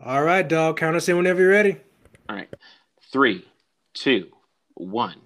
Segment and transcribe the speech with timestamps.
[0.00, 0.76] All right, dog.
[0.76, 1.76] Count us in whenever you're ready.
[2.28, 2.48] All right.
[3.12, 3.44] Three,
[3.94, 4.28] two,
[4.74, 5.16] one.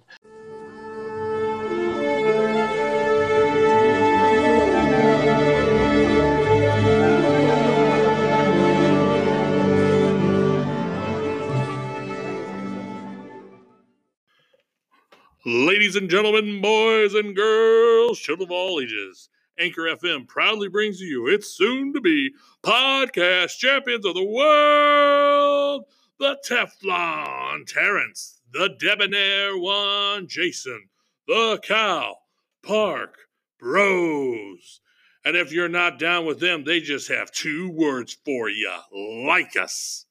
[15.45, 19.29] Ladies and gentlemen, boys and girls, children of all ages,
[19.59, 22.31] Anchor FM proudly brings you its soon to be
[22.63, 25.85] podcast champions of the world,
[26.19, 30.89] the Teflon Terrence, the Debonair One Jason,
[31.27, 32.21] the Cal
[32.63, 33.15] Park
[33.59, 34.81] Bros.
[35.25, 39.55] And if you're not down with them, they just have two words for you like
[39.55, 40.05] us.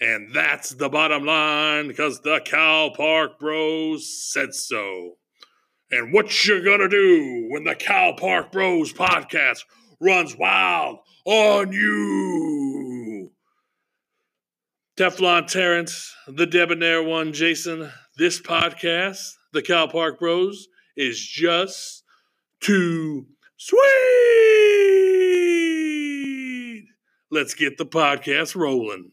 [0.00, 5.16] And that's the bottom line because the Cal Park Bros said so.
[5.90, 9.64] And what you gonna do when the Cal Park Bros podcast
[10.00, 13.30] runs wild on you?
[14.98, 22.02] Teflon Terrence, the Debonair one, Jason, this podcast, the Cal Park Bros, is just
[22.60, 23.78] too sweet.
[27.30, 29.12] Let's get the podcast rolling.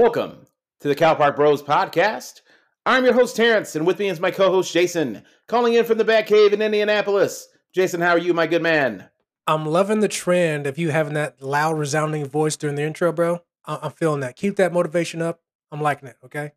[0.00, 0.46] Welcome
[0.80, 2.40] to the Cal Park Bros podcast.
[2.86, 5.98] I'm your host, Terrence, and with me is my co host, Jason, calling in from
[5.98, 7.48] the Batcave in Indianapolis.
[7.74, 9.10] Jason, how are you, my good man?
[9.46, 13.40] I'm loving the trend of you having that loud, resounding voice during the intro, bro.
[13.66, 14.36] I- I'm feeling that.
[14.36, 15.42] Keep that motivation up.
[15.70, 16.16] I'm liking it.
[16.24, 16.52] Okay.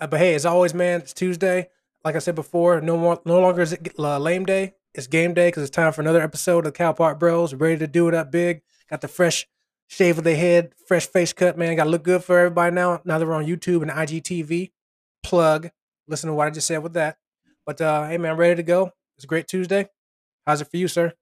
[0.00, 1.68] Uh, but hey, as always, man, it's Tuesday.
[2.04, 4.74] Like I said before, no more, no longer is it uh, lame day.
[4.92, 7.54] It's game day because it's time for another episode of Cal Park Bros.
[7.54, 8.62] Ready to do it up big.
[8.90, 9.46] Got the fresh
[9.88, 11.76] shave of the head, fresh face cut, man.
[11.76, 13.00] Got to look good for everybody now.
[13.04, 14.72] Now that we're on YouTube and IGTV,
[15.22, 15.70] plug.
[16.08, 17.16] Listen to what I just said with that.
[17.64, 18.92] But uh, hey, man, ready to go.
[19.16, 19.88] It's a great Tuesday.
[20.46, 21.12] How's it for you, sir?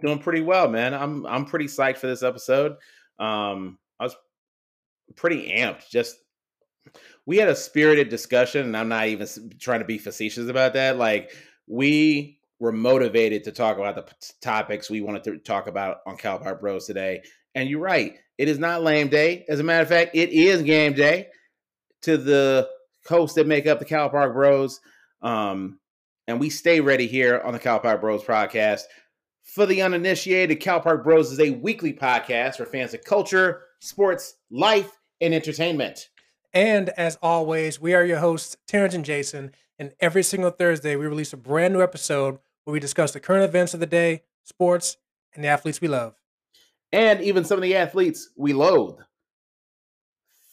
[0.00, 0.94] Doing pretty well, man.
[0.94, 2.76] I'm I'm pretty psyched for this episode.
[3.18, 4.16] Um, I was
[5.16, 5.90] pretty amped.
[5.90, 6.16] Just
[7.26, 9.26] we had a spirited discussion, and I'm not even
[9.58, 10.96] trying to be facetious about that.
[10.96, 11.32] Like
[11.66, 16.16] we were motivated to talk about the p- topics we wanted to talk about on
[16.16, 17.22] Cal Park Bros today.
[17.54, 19.44] And you're right, it is not lame day.
[19.48, 21.28] As a matter of fact, it is game day
[22.02, 22.68] to the
[23.06, 24.80] hosts that make up the Cal Park Bros.
[25.22, 25.78] Um,
[26.26, 28.82] and we stay ready here on the Cal Park Bros podcast.
[29.42, 34.34] For the uninitiated, Cal Park Bros is a weekly podcast for fans of culture, sports,
[34.50, 34.90] life,
[35.20, 36.08] and entertainment.
[36.52, 39.52] And as always, we are your hosts, Terrence and Jason.
[39.78, 43.44] And every single Thursday, we release a brand new episode where we discuss the current
[43.44, 44.96] events of the day, sports,
[45.34, 46.14] and the athletes we love.
[46.92, 49.00] and even some of the athletes we loathe.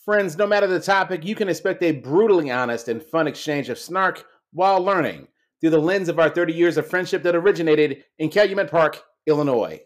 [0.04, 3.78] Friends, no matter the topic, you can expect a brutally honest and fun exchange of
[3.78, 5.28] snark while learning
[5.60, 9.80] through the lens of our 30 years of friendship that originated in Calumet Park, Illinois.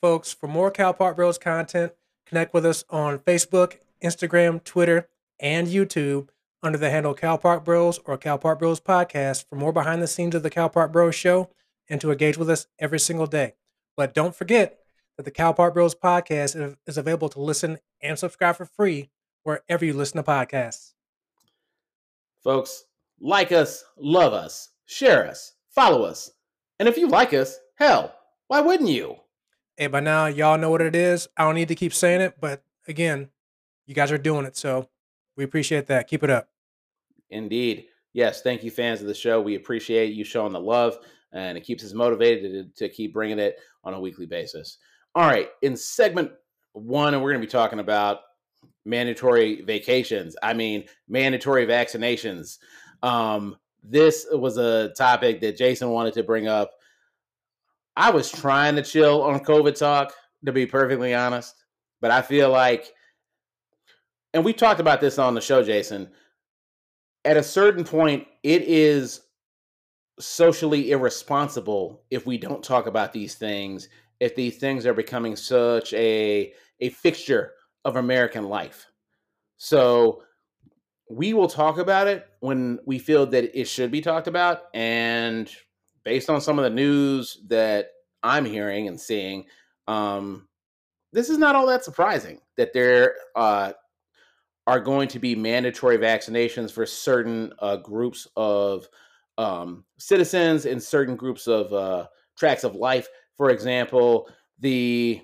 [0.00, 1.92] Folks, for more Cal Park Bros content,
[2.24, 6.28] connect with us on Facebook, Instagram, Twitter, and YouTube
[6.62, 10.06] under the handle Cal Park Bros or Cal Park Bros Podcast for more behind the
[10.06, 11.50] scenes of the Cal Park Bros show
[11.88, 13.54] and to engage with us every single day.
[13.96, 14.78] But don't forget
[15.16, 19.10] that the Cal Park Bros Podcast is- is available to listen and subscribe for free
[19.42, 20.92] wherever you listen to podcasts.
[22.42, 22.84] Folks,
[23.20, 26.30] like us, love us, share us, follow us.
[26.78, 28.14] And if you like us, hell,
[28.46, 29.16] why wouldn't you?
[29.76, 31.28] Hey, by now, y'all know what it is.
[31.36, 33.30] I don't need to keep saying it, but again,
[33.86, 34.56] you guys are doing it.
[34.56, 34.88] So
[35.36, 36.06] we appreciate that.
[36.06, 36.49] Keep it up.
[37.30, 37.86] Indeed.
[38.12, 39.40] Yes, thank you, fans of the show.
[39.40, 40.98] We appreciate you showing the love,
[41.32, 44.78] and it keeps us motivated to, to keep bringing it on a weekly basis.
[45.14, 46.32] All right, in segment
[46.72, 48.20] one, we're going to be talking about
[48.84, 50.36] mandatory vacations.
[50.42, 52.58] I mean, mandatory vaccinations.
[53.02, 56.72] Um, this was a topic that Jason wanted to bring up.
[57.96, 60.12] I was trying to chill on COVID talk,
[60.44, 61.64] to be perfectly honest,
[62.00, 62.92] but I feel like,
[64.32, 66.08] and we talked about this on the show, Jason
[67.24, 69.22] at a certain point, it is
[70.18, 73.88] socially irresponsible if we don't talk about these things,
[74.20, 77.52] if these things are becoming such a, a fixture
[77.84, 78.86] of American life.
[79.56, 80.22] So
[81.08, 84.64] we will talk about it when we feel that it should be talked about.
[84.74, 85.50] And
[86.04, 87.88] based on some of the news that
[88.22, 89.44] I'm hearing and seeing,
[89.88, 90.48] um,
[91.12, 93.72] this is not all that surprising that there uh,
[94.66, 98.88] are going to be mandatory vaccinations for certain uh, groups of
[99.38, 102.06] um, citizens in certain groups of uh,
[102.38, 103.08] tracks of life.
[103.36, 104.28] For example,
[104.58, 105.22] the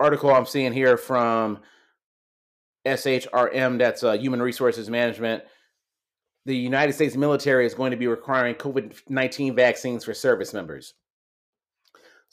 [0.00, 1.60] article I'm seeing here from
[2.86, 5.44] SHRM, that's uh, Human Resources Management.
[6.46, 10.94] The United States military is going to be requiring COVID 19 vaccines for service members.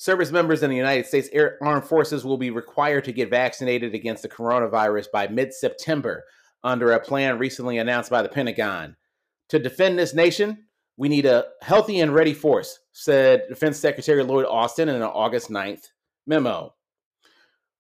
[0.01, 3.93] Service members in the United States Air Armed Forces will be required to get vaccinated
[3.93, 6.23] against the coronavirus by mid September
[6.63, 8.95] under a plan recently announced by the Pentagon.
[9.49, 10.65] To defend this nation,
[10.97, 15.51] we need a healthy and ready force, said Defense Secretary Lloyd Austin in an August
[15.51, 15.89] 9th
[16.25, 16.73] memo.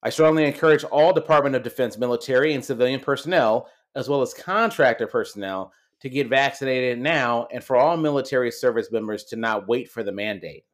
[0.03, 5.07] I strongly encourage all Department of Defense military and civilian personnel, as well as contractor
[5.07, 10.03] personnel, to get vaccinated now and for all military service members to not wait for
[10.03, 10.65] the mandate.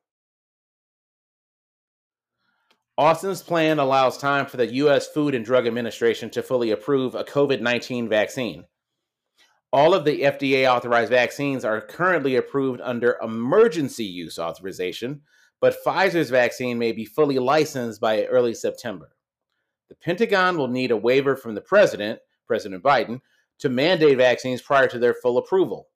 [2.99, 5.07] Austin's plan allows time for the U.S.
[5.07, 8.65] Food and Drug Administration to fully approve a COVID 19 vaccine.
[9.71, 15.21] All of the FDA authorized vaccines are currently approved under emergency use authorization,
[15.61, 19.09] but Pfizer's vaccine may be fully licensed by early September.
[19.89, 23.21] The Pentagon will need a waiver from the president, President Biden,
[23.59, 25.87] to mandate vaccines prior to their full approval.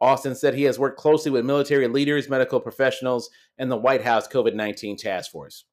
[0.00, 3.28] Austin said he has worked closely with military leaders, medical professionals,
[3.58, 5.66] and the White House COVID 19 task force.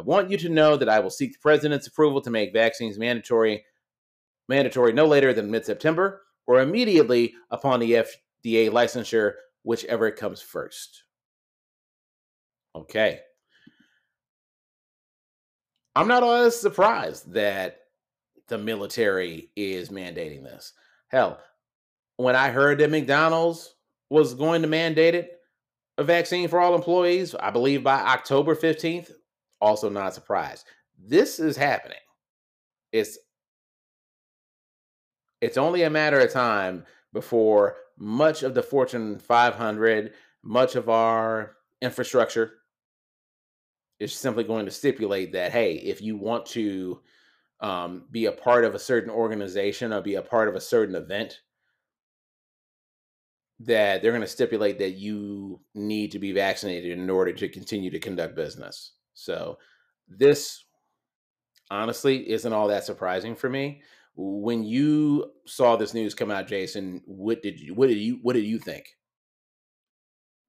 [0.00, 2.98] I want you to know that I will seek the president's approval to make vaccines
[2.98, 3.64] mandatory
[4.48, 11.04] mandatory no later than mid-September or immediately upon the FDA licensure, whichever comes first.
[12.74, 13.20] Okay.
[15.94, 17.80] I'm not all that surprised that
[18.48, 20.72] the military is mandating this.
[21.08, 21.38] Hell,
[22.16, 23.74] when I heard that McDonald's
[24.08, 25.36] was going to mandate it,
[25.98, 29.10] a vaccine for all employees, I believe by October 15th,
[29.60, 30.66] also not surprised.
[30.98, 31.98] This is happening.
[32.92, 33.18] It's
[35.40, 40.12] it's only a matter of time before much of the Fortune 500,
[40.42, 42.52] much of our infrastructure
[43.98, 47.00] is simply going to stipulate that hey, if you want to
[47.60, 50.94] um, be a part of a certain organization or be a part of a certain
[50.94, 51.40] event,
[53.60, 57.90] that they're going to stipulate that you need to be vaccinated in order to continue
[57.90, 58.92] to conduct business.
[59.20, 59.58] So
[60.08, 60.64] this
[61.70, 63.82] honestly isn't all that surprising for me.
[64.16, 68.34] When you saw this news come out, Jason, what did you what did you what
[68.34, 68.96] did you think?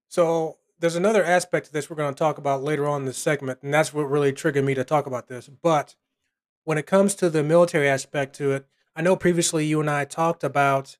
[0.07, 3.17] So there's another aspect to this we're going to talk about later on in this
[3.17, 5.47] segment, and that's what really triggered me to talk about this.
[5.47, 5.95] But
[6.63, 10.05] when it comes to the military aspect to it, I know previously you and I
[10.05, 10.97] talked about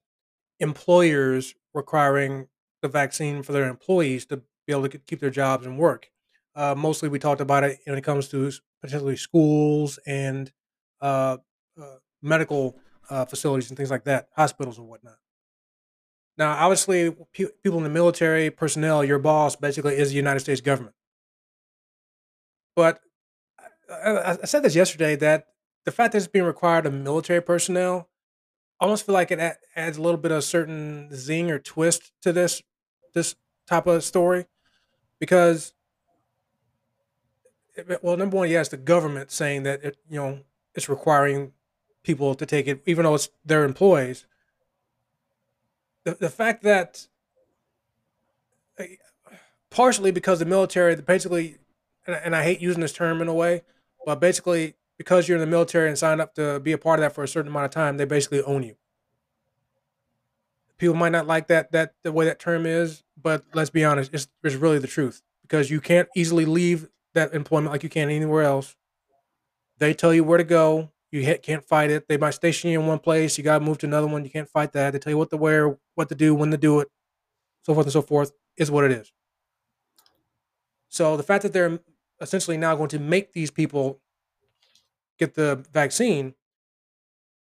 [0.60, 2.48] employers requiring
[2.82, 4.38] the vaccine for their employees to
[4.68, 6.12] be able to keep their jobs and work.
[6.56, 8.52] Uh, mostly, we talked about it when it comes to
[8.82, 10.52] particularly schools and
[11.02, 11.38] uh,
[11.82, 12.78] uh, medical
[13.10, 15.18] uh, facilities and things like that, hospitals and whatnot.
[16.38, 20.62] Now, obviously, pe- people in the military, personnel, your boss basically is the United States
[20.62, 20.96] government.
[22.76, 23.00] But
[23.90, 25.46] I, I said this yesterday that
[25.86, 28.10] the fact that it's being required of military personnel,
[28.80, 32.34] almost feel like it adds a little bit of a certain zing or twist to
[32.34, 32.62] this
[33.14, 33.36] this
[33.68, 34.46] type of story
[35.20, 35.74] because
[38.02, 40.40] well, number one, yes, the government saying that it, you know
[40.76, 41.54] it's requiring
[42.04, 44.26] people to take it, even though it's their employees.
[46.04, 47.08] The the fact that
[49.70, 51.58] partially because the military, basically,
[52.06, 53.64] and, and I hate using this term in a way,
[54.06, 57.02] but basically because you're in the military and signed up to be a part of
[57.02, 58.76] that for a certain amount of time, they basically own you.
[60.78, 64.14] People might not like that that the way that term is, but let's be honest,
[64.14, 68.10] it's, it's really the truth because you can't easily leave that employment like you can
[68.10, 68.76] anywhere else.
[69.78, 70.92] They tell you where to go.
[71.12, 72.08] You can't fight it.
[72.08, 73.38] They might station you in one place.
[73.38, 74.24] You got to move to another one.
[74.24, 74.94] You can't fight that.
[74.94, 76.88] They tell you what to wear, what to do, when to do it,
[77.64, 79.12] so forth and so forth, is what it is.
[80.88, 81.80] So the fact that they're
[82.22, 84.00] essentially now going to make these people
[85.18, 86.36] get the vaccine,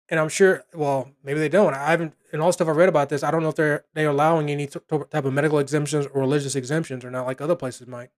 [0.08, 1.74] and I'm sure, well, maybe they don't.
[1.74, 3.86] I haven't, in all the stuff I've read about this, I don't know if they're
[3.94, 7.88] they're allowing any type of medical exemptions or religious exemptions or not, like other places
[7.88, 8.10] might.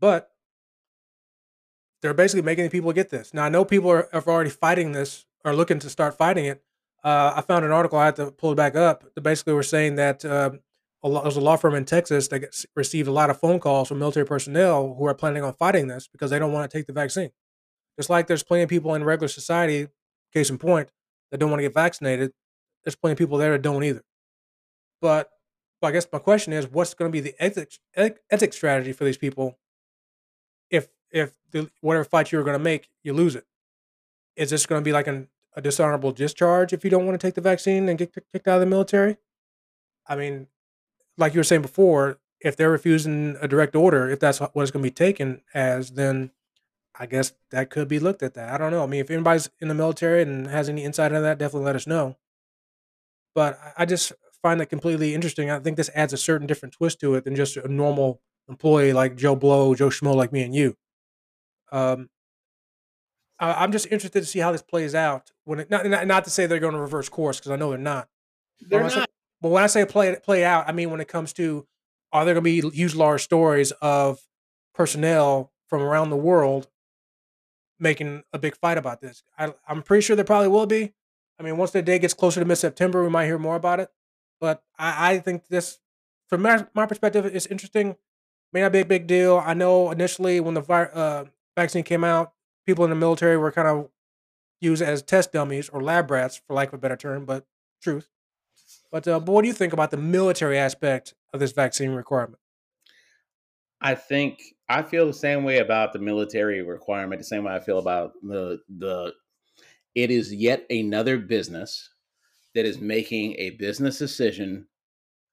[0.00, 0.30] But
[2.02, 3.32] they're basically making people get this.
[3.32, 6.62] Now I know people are, are already fighting this or looking to start fighting it.
[7.02, 9.04] Uh, I found an article I had to pull it back up.
[9.14, 10.50] That basically were saying that uh,
[11.02, 13.58] a lot, there's a law firm in Texas that gets, received a lot of phone
[13.58, 16.76] calls from military personnel who are planning on fighting this because they don't want to
[16.76, 17.30] take the vaccine.
[17.98, 19.88] Just like there's plenty of people in regular society,
[20.32, 20.90] case in point,
[21.30, 22.32] that don't want to get vaccinated.
[22.84, 24.02] there's plenty of people there that don't either.
[25.00, 25.30] But,
[25.80, 29.04] but I guess my question is, what's going to be the ethics ethics strategy for
[29.04, 29.58] these people?
[30.70, 33.46] If if the, whatever fight you were going to make, you lose it,
[34.36, 37.26] is this going to be like an, a dishonorable discharge if you don't want to
[37.26, 39.18] take the vaccine and get kicked out of the military?
[40.06, 40.48] I mean,
[41.16, 44.70] like you were saying before, if they're refusing a direct order, if that's what it's
[44.70, 46.32] going to be taken as, then
[46.98, 48.52] I guess that could be looked at that.
[48.52, 48.82] I don't know.
[48.82, 51.76] I mean, if anybody's in the military and has any insight on that, definitely let
[51.76, 52.16] us know.
[53.34, 55.50] But I just find that completely interesting.
[55.50, 58.92] I think this adds a certain different twist to it than just a normal employee
[58.92, 60.76] like Joe Blow, Joe Schmo, like me and you.
[61.72, 62.08] Um,
[63.40, 65.32] I, am just interested to see how this plays out.
[65.44, 67.70] When it, not, not, not to say they're going to reverse course because I know
[67.70, 68.08] they're not.
[68.60, 68.92] They're but not.
[68.92, 69.06] Say,
[69.40, 71.66] but when I say play play out, I mean when it comes to
[72.12, 74.20] are there going to be huge large stories of
[74.74, 76.68] personnel from around the world
[77.80, 79.24] making a big fight about this.
[79.36, 80.92] I, I'm pretty sure there probably will be.
[81.38, 83.80] I mean, once the day gets closer to mid September, we might hear more about
[83.80, 83.90] it.
[84.40, 85.80] But I, I think this,
[86.28, 87.96] from my, my perspective, it's interesting.
[88.52, 89.42] May not be a big deal.
[89.44, 91.24] I know initially when the uh,
[91.56, 92.32] vaccine came out,
[92.66, 93.88] people in the military were kind of
[94.60, 97.46] used as test dummies or lab rats, for lack of a better term, but
[97.82, 98.08] truth.
[98.90, 102.38] But, uh, but what do you think about the military aspect of this vaccine requirement?
[103.80, 107.60] I think I feel the same way about the military requirement, the same way I
[107.60, 109.12] feel about the the
[109.94, 111.90] it is yet another business
[112.54, 114.68] that is making a business decision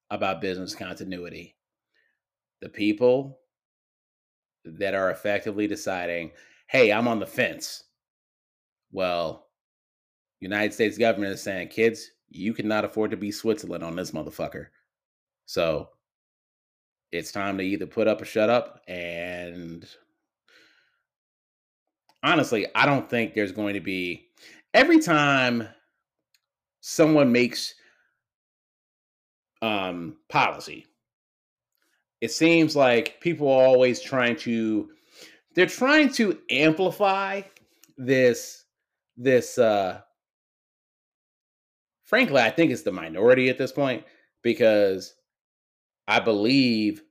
[0.10, 1.56] about business continuity.
[2.62, 3.40] The people
[4.66, 6.32] that are effectively deciding,
[6.68, 7.84] hey, I'm on the fence.
[8.92, 9.48] Well,
[10.40, 14.68] United States government is saying, kids, you cannot afford to be Switzerland on this motherfucker.
[15.46, 15.90] So
[17.12, 18.82] it's time to either put up or shut up.
[18.88, 19.88] And
[22.24, 24.28] honestly, I don't think there's going to be
[24.74, 25.68] every time
[26.82, 27.74] someone makes
[29.62, 30.86] um, policy,
[32.22, 34.90] it seems like people are always trying to
[35.56, 37.42] they're trying to amplify
[37.98, 38.66] this
[39.18, 40.00] this uh
[42.04, 44.04] frankly i think it's the minority at this point
[44.42, 45.16] because
[46.10, 47.04] I believe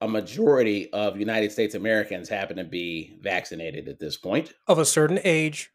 [0.00, 4.54] a majority of United States Americans happen to be vaccinated at this point.
[4.68, 5.70] Of a certain age.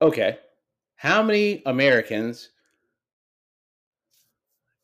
[0.00, 0.38] Okay.
[0.96, 2.48] How many Americans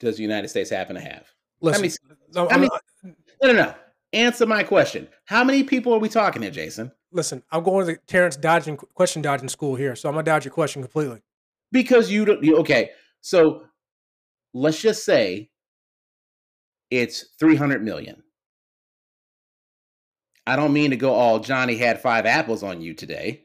[0.00, 1.26] does the United States happen to have?
[1.61, 1.95] Listen, many,
[2.35, 2.69] no, many,
[3.43, 3.75] no, no, no.
[4.12, 5.09] Answer my question.
[5.26, 6.93] How many people are we talking here, Jason?
[7.12, 10.52] Listen, I'm going to Terrence dodging question dodging school here, so I'm gonna dodge your
[10.52, 11.23] question completely.
[11.73, 12.43] Because you don't.
[12.43, 12.90] You, okay,
[13.21, 13.64] so
[14.55, 15.50] let's just say
[16.90, 18.23] it's 300 million.
[20.47, 23.45] I don't mean to go all Johnny had five apples on you today,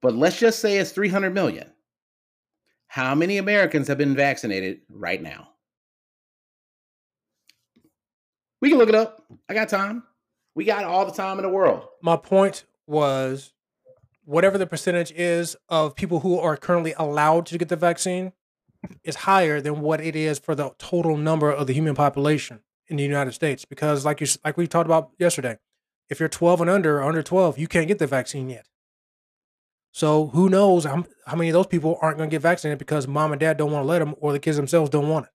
[0.00, 1.72] but let's just say it's 300 million.
[2.86, 5.49] How many Americans have been vaccinated right now?
[8.60, 9.22] We can look it up.
[9.48, 10.02] I got time.
[10.54, 11.86] We got all the time in the world.
[12.02, 13.52] My point was
[14.24, 18.32] whatever the percentage is of people who are currently allowed to get the vaccine,
[19.04, 22.96] is higher than what it is for the total number of the human population in
[22.96, 23.64] the United States.
[23.64, 25.58] Because like you like we talked about yesterday,
[26.08, 28.66] if you're 12 and under or under 12, you can't get the vaccine yet.
[29.92, 33.08] So who knows how, how many of those people aren't going to get vaccinated because
[33.08, 35.32] mom and dad don't want to let them, or the kids themselves don't want it.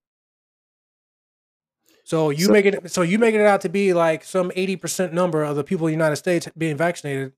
[2.05, 5.11] So you so, make it so you making it out to be like some 80%
[5.11, 7.33] number of the people in the United States being vaccinated.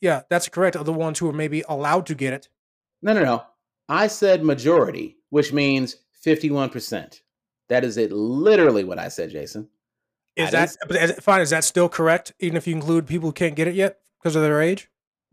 [0.00, 0.76] Yeah, that's correct.
[0.76, 2.48] Of the ones who are maybe allowed to get it.
[3.02, 3.44] No, no, no.
[3.88, 7.20] I said majority, which means 51%.
[7.68, 9.68] That is it literally what I said, Jason.
[10.36, 11.42] Is that fine?
[11.42, 14.36] Is that still correct, even if you include people who can't get it yet because
[14.36, 14.88] of their age?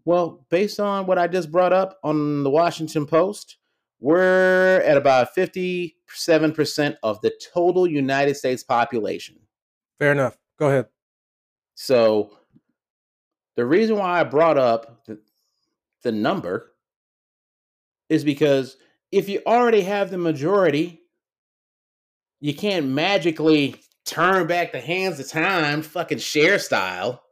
[0.05, 3.57] Well, based on what I just brought up on the Washington Post,
[4.03, 9.37] we're at about 57% of the total United States population.
[9.97, 10.37] Fair enough.
[10.59, 10.87] Go ahead.
[11.75, 12.37] So,
[13.55, 15.19] the reason why I brought up the,
[16.03, 16.73] the number
[18.09, 18.75] is because
[19.13, 20.99] if you already have the majority,
[22.41, 27.23] you can't magically turn back the hands of time, fucking Cher style,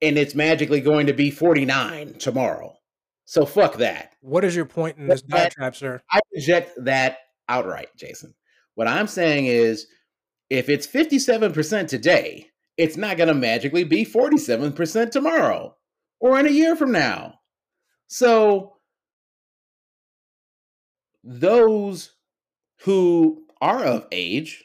[0.00, 2.76] and it's magically going to be 49 tomorrow.
[3.24, 4.14] So fuck that.
[4.20, 6.02] What is your point in this diatribe, sir?
[6.10, 8.34] I reject that outright, Jason.
[8.74, 9.86] What I'm saying is
[10.50, 15.76] if it's 57% today, it's not going to magically be 47% tomorrow
[16.20, 17.34] or in a year from now.
[18.06, 18.74] So
[21.24, 22.12] those
[22.82, 24.64] who are of age,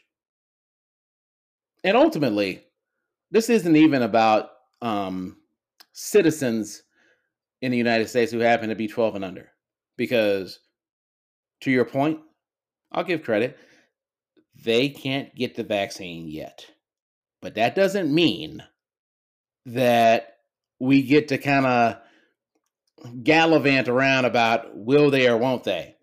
[1.83, 2.63] and ultimately,
[3.31, 4.49] this isn't even about
[4.81, 5.37] um,
[5.93, 6.83] citizens
[7.61, 9.49] in the United States who happen to be 12 and under.
[9.97, 10.59] Because
[11.61, 12.19] to your point,
[12.91, 13.57] I'll give credit.
[14.63, 16.65] They can't get the vaccine yet.
[17.41, 18.63] But that doesn't mean
[19.65, 20.37] that
[20.79, 21.97] we get to kind of
[23.23, 25.95] gallivant around about will they or won't they.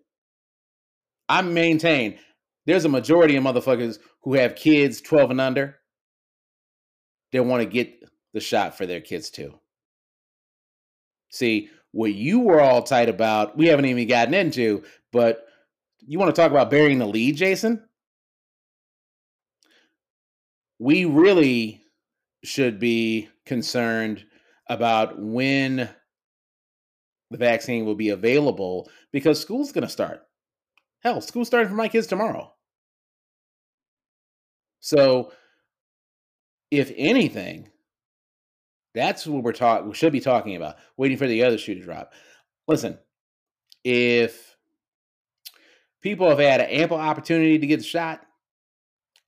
[1.27, 2.19] I maintain
[2.65, 5.77] there's a majority of motherfuckers who have kids 12 and under
[7.31, 7.93] they want to get
[8.33, 9.53] the shot for their kids too.
[11.35, 15.45] See, what you were all tight about, we haven't even gotten into, but
[15.99, 17.83] you want to talk about burying the lead, Jason?
[20.79, 21.83] We really
[22.43, 24.25] should be concerned
[24.69, 25.89] about when
[27.31, 30.21] the vaccine will be available because school's going to start.
[31.01, 32.53] Hell, school's starting for my kids tomorrow.
[34.79, 35.33] So,
[36.71, 37.69] if anything,
[38.95, 39.87] that's what we're talking.
[39.87, 40.77] We should be talking about.
[40.97, 42.13] Waiting for the other shoe to drop.
[42.67, 42.97] Listen,
[43.83, 44.55] if
[46.01, 48.21] people have had an ample opportunity to get the shot,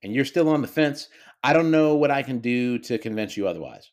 [0.02, 1.10] and you're still on the fence,
[1.44, 3.92] I don't know what I can do to convince you otherwise.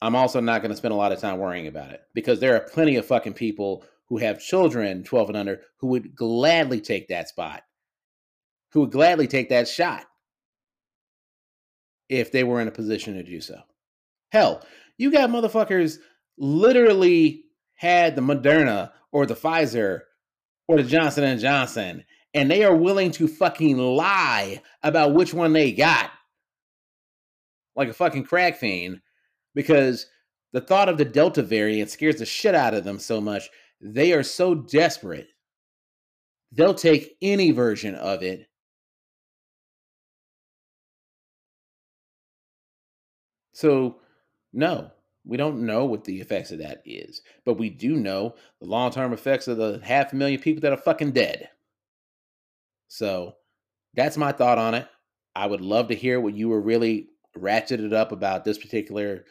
[0.00, 2.54] I'm also not going to spend a lot of time worrying about it because there
[2.54, 7.08] are plenty of fucking people who have children 12 and under who would gladly take
[7.08, 7.62] that spot,
[8.72, 10.04] who would gladly take that shot
[12.08, 13.60] if they were in a position to do so.
[14.30, 14.62] Hell,
[14.96, 15.98] you got motherfuckers
[16.36, 17.44] literally
[17.74, 20.00] had the Moderna or the Pfizer
[20.66, 22.04] or the Johnson and Johnson
[22.34, 26.10] and they are willing to fucking lie about which one they got.
[27.74, 29.00] Like a fucking crack fiend
[29.54, 30.06] because
[30.52, 33.48] the thought of the delta variant scares the shit out of them so much
[33.80, 35.28] they are so desperate.
[36.50, 38.48] They'll take any version of it.
[43.52, 44.00] So
[44.58, 44.90] no,
[45.24, 48.90] we don't know what the effects of that is, but we do know the long
[48.90, 51.48] term effects of the half a million people that are fucking dead.
[52.88, 53.36] So
[53.94, 54.88] that's my thought on it.
[55.36, 59.26] I would love to hear what you were really ratcheted up about this particular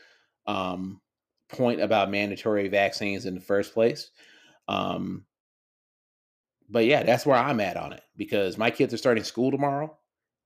[0.46, 1.02] um,
[1.50, 4.12] point about mandatory vaccines in the first place.
[4.70, 5.26] Um,
[6.70, 9.98] but yeah, that's where I'm at on it because my kids are starting school tomorrow,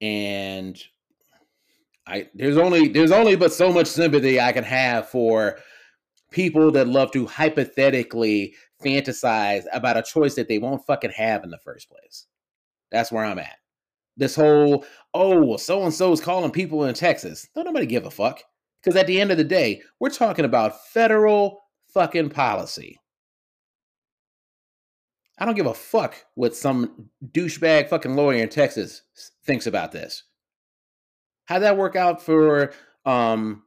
[0.02, 0.82] and
[2.08, 5.60] I there's only there's only but so much sympathy I can have for
[6.32, 11.52] people that love to hypothetically fantasize about a choice that they won't fucking have in
[11.52, 12.26] the first place.
[12.92, 13.58] That's where I'm at.
[14.18, 17.48] This whole oh well, so and so is calling people in Texas.
[17.56, 18.42] Don't nobody give a fuck
[18.82, 21.62] because at the end of the day, we're talking about federal
[21.94, 23.00] fucking policy.
[25.38, 29.02] I don't give a fuck what some douchebag fucking lawyer in Texas
[29.44, 30.24] thinks about this.
[31.52, 32.72] How'd that work out for
[33.04, 33.64] um,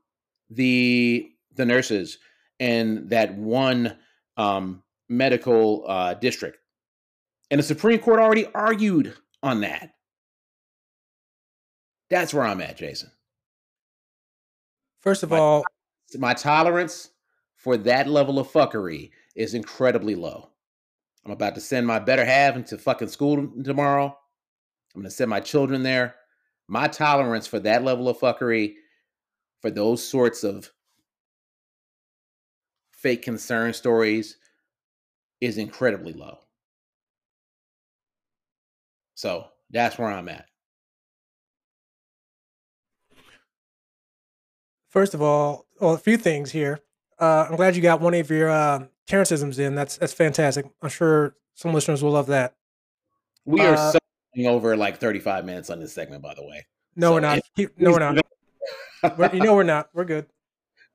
[0.49, 2.17] the the nurses
[2.59, 3.99] and that one
[4.39, 6.57] um, medical uh, district?
[7.51, 9.91] And the Supreme Court already argued on that.
[12.09, 13.11] That's where I'm at, Jason.
[15.03, 15.65] First of My- all,
[16.19, 17.11] My tolerance
[17.55, 20.49] for that level of fuckery is incredibly low.
[21.27, 24.07] I'm about to send my better half into fucking school tomorrow.
[24.95, 26.15] I'm going to send my children there
[26.69, 28.75] my tolerance for that level of fuckery,
[29.61, 30.71] for those sorts of
[32.93, 34.37] fake concern stories,
[35.41, 36.39] is incredibly low.
[39.15, 40.47] So that's where I'm at.
[44.89, 46.81] First of all, well, a few things here.
[47.19, 49.75] Uh, I'm glad you got one of your uh, Karencisms in.
[49.75, 50.67] That's that's fantastic.
[50.83, 52.55] I'm sure some listeners will love that.
[53.45, 53.99] We are Uh, so
[54.39, 56.67] over like 35 minutes on this segment, by the way.
[56.97, 57.39] No, So we're not.
[57.57, 58.19] if- no, we're not.
[59.19, 59.91] We're, you know, we're not.
[59.93, 60.27] We're good.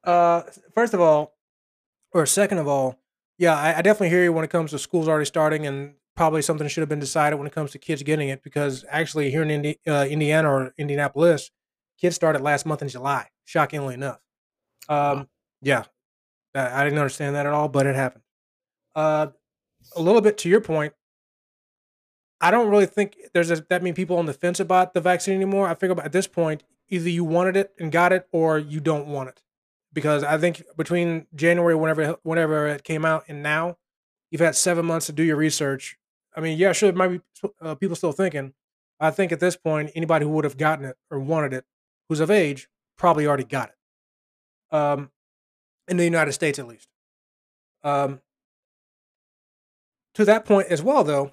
[0.04, 0.42] Uh,
[0.74, 1.38] first of all,
[2.12, 2.98] or second of all,
[3.38, 6.42] yeah, I, I definitely hear you when it comes to schools already starting, and probably
[6.42, 8.42] something should have been decided when it comes to kids getting it.
[8.42, 11.52] Because actually, here in Indi- uh, Indiana or Indianapolis,
[12.02, 13.28] kids started last month in July.
[13.46, 14.20] Shockingly enough.
[14.90, 15.28] Um,
[15.62, 15.84] yeah,
[16.56, 18.24] I, I didn't understand that at all, but it happened.
[18.96, 19.28] Uh,
[19.96, 20.94] a little bit to your point.
[22.42, 25.36] I don't really think there's a, that many people on the fence about the vaccine
[25.36, 25.68] anymore.
[25.68, 29.08] I figure at this point, either you wanted it and got it, or you don't
[29.08, 29.44] want it,
[29.92, 33.78] because I think between January, whenever whenever it came out, and now,
[34.32, 35.98] you've had seven months to do your research.
[36.36, 37.22] I mean, yeah, sure, it might be
[37.62, 38.54] uh, people still thinking.
[39.00, 41.66] I think at this point, anybody who would have gotten it or wanted it,
[42.08, 44.76] who's of age, probably already got it.
[44.76, 45.12] Um,
[45.88, 46.88] in the United States, at least.
[47.84, 48.22] Um,
[50.14, 51.32] to that point as well, though,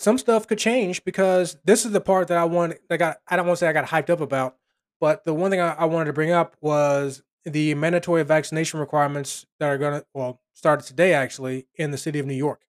[0.00, 2.74] some stuff could change because this is the part that I want.
[2.88, 3.18] I got.
[3.28, 4.56] I don't want to say I got hyped up about,
[4.98, 9.44] but the one thing I, I wanted to bring up was the mandatory vaccination requirements
[9.58, 12.62] that are going to well started today actually in the city of New York,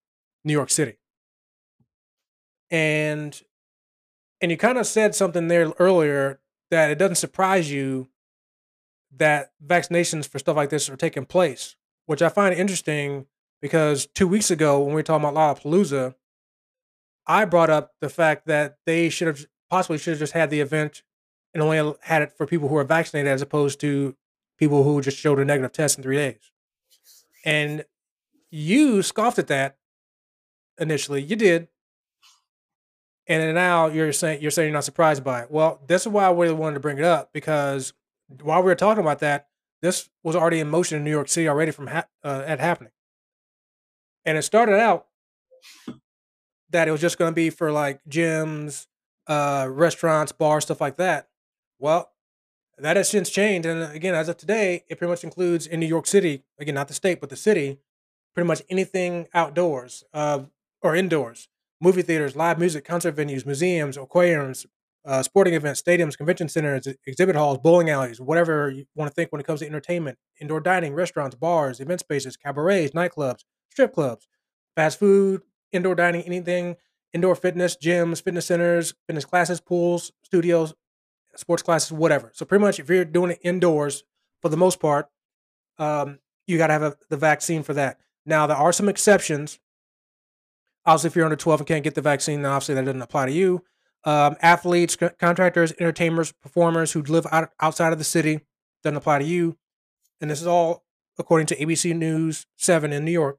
[0.44, 0.98] New York City.
[2.70, 3.42] And
[4.42, 8.10] and you kind of said something there earlier that it doesn't surprise you
[9.16, 13.28] that vaccinations for stuff like this are taking place, which I find interesting
[13.62, 16.16] because two weeks ago when we were talking about Lollapalooza,
[17.32, 20.60] I brought up the fact that they should have possibly should have just had the
[20.60, 21.02] event
[21.54, 24.18] and only had it for people who are vaccinated as opposed to
[24.60, 26.52] people who just showed a negative test in three days.
[27.46, 27.86] And
[28.50, 29.78] you scoffed at that
[30.78, 31.24] initially.
[31.24, 31.70] You did.
[33.28, 35.52] And now you're saying you're saying you're not surprised by it.
[35.52, 37.94] Well, this is why I really wanted to bring it up because
[38.42, 39.48] while we were talking about that,
[39.82, 42.92] this was already in motion in New York City already from ha- uh, at happening.
[44.26, 45.08] And it started out
[46.72, 48.88] that it was just going to be for like gyms,
[49.28, 51.30] uh, restaurants, bars, stuff like that.
[51.80, 52.12] Well,
[52.78, 53.68] that has since changed.
[53.68, 56.88] And again, as of today, it pretty much includes in New York City, again, not
[56.88, 57.80] the state, but the city,
[58.34, 60.42] pretty much anything outdoors uh,
[60.82, 61.48] or indoors
[61.82, 64.68] movie theaters, live music, concert venues, museums, aquariums,
[65.04, 69.32] uh, sporting events, stadiums, convention centers, exhibit halls, bowling alleys, whatever you want to think
[69.32, 74.28] when it comes to entertainment, indoor dining, restaurants, bars, event spaces, cabarets, nightclubs, strip clubs,
[74.76, 76.76] fast food, indoor dining, anything,
[77.14, 80.74] indoor fitness, gyms, fitness centers, fitness classes, pools, studios,
[81.36, 82.32] sports classes, whatever.
[82.34, 84.04] So pretty much, if you're doing it indoors,
[84.42, 85.08] for the most part,
[85.78, 88.00] um, you got to have a, the vaccine for that.
[88.26, 89.60] Now there are some exceptions.
[90.86, 93.28] Obviously, if you're under 12 and can't get the vaccine, then obviously that doesn't apply
[93.28, 93.64] to you.
[94.04, 98.42] Um, athletes, c- contractors, entertainers, performers who live out, outside of the city
[98.84, 99.58] doesn't apply to you.
[100.20, 100.84] And this is all
[101.20, 103.38] according to ABC News 7 in New York.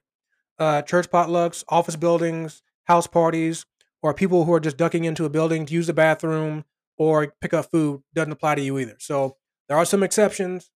[0.58, 3.66] Uh, church potlucks, office buildings, house parties,
[4.02, 6.64] or people who are just ducking into a building to use the bathroom
[6.96, 8.96] or pick up food doesn't apply to you either.
[8.98, 9.36] So
[9.68, 10.70] there are some exceptions,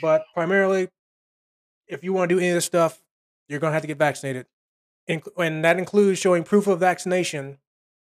[0.00, 0.88] but primarily,
[1.86, 3.02] if you want to do any of this stuff,
[3.48, 4.46] you're going to have to get vaccinated.
[5.08, 7.58] And that includes showing proof of vaccination,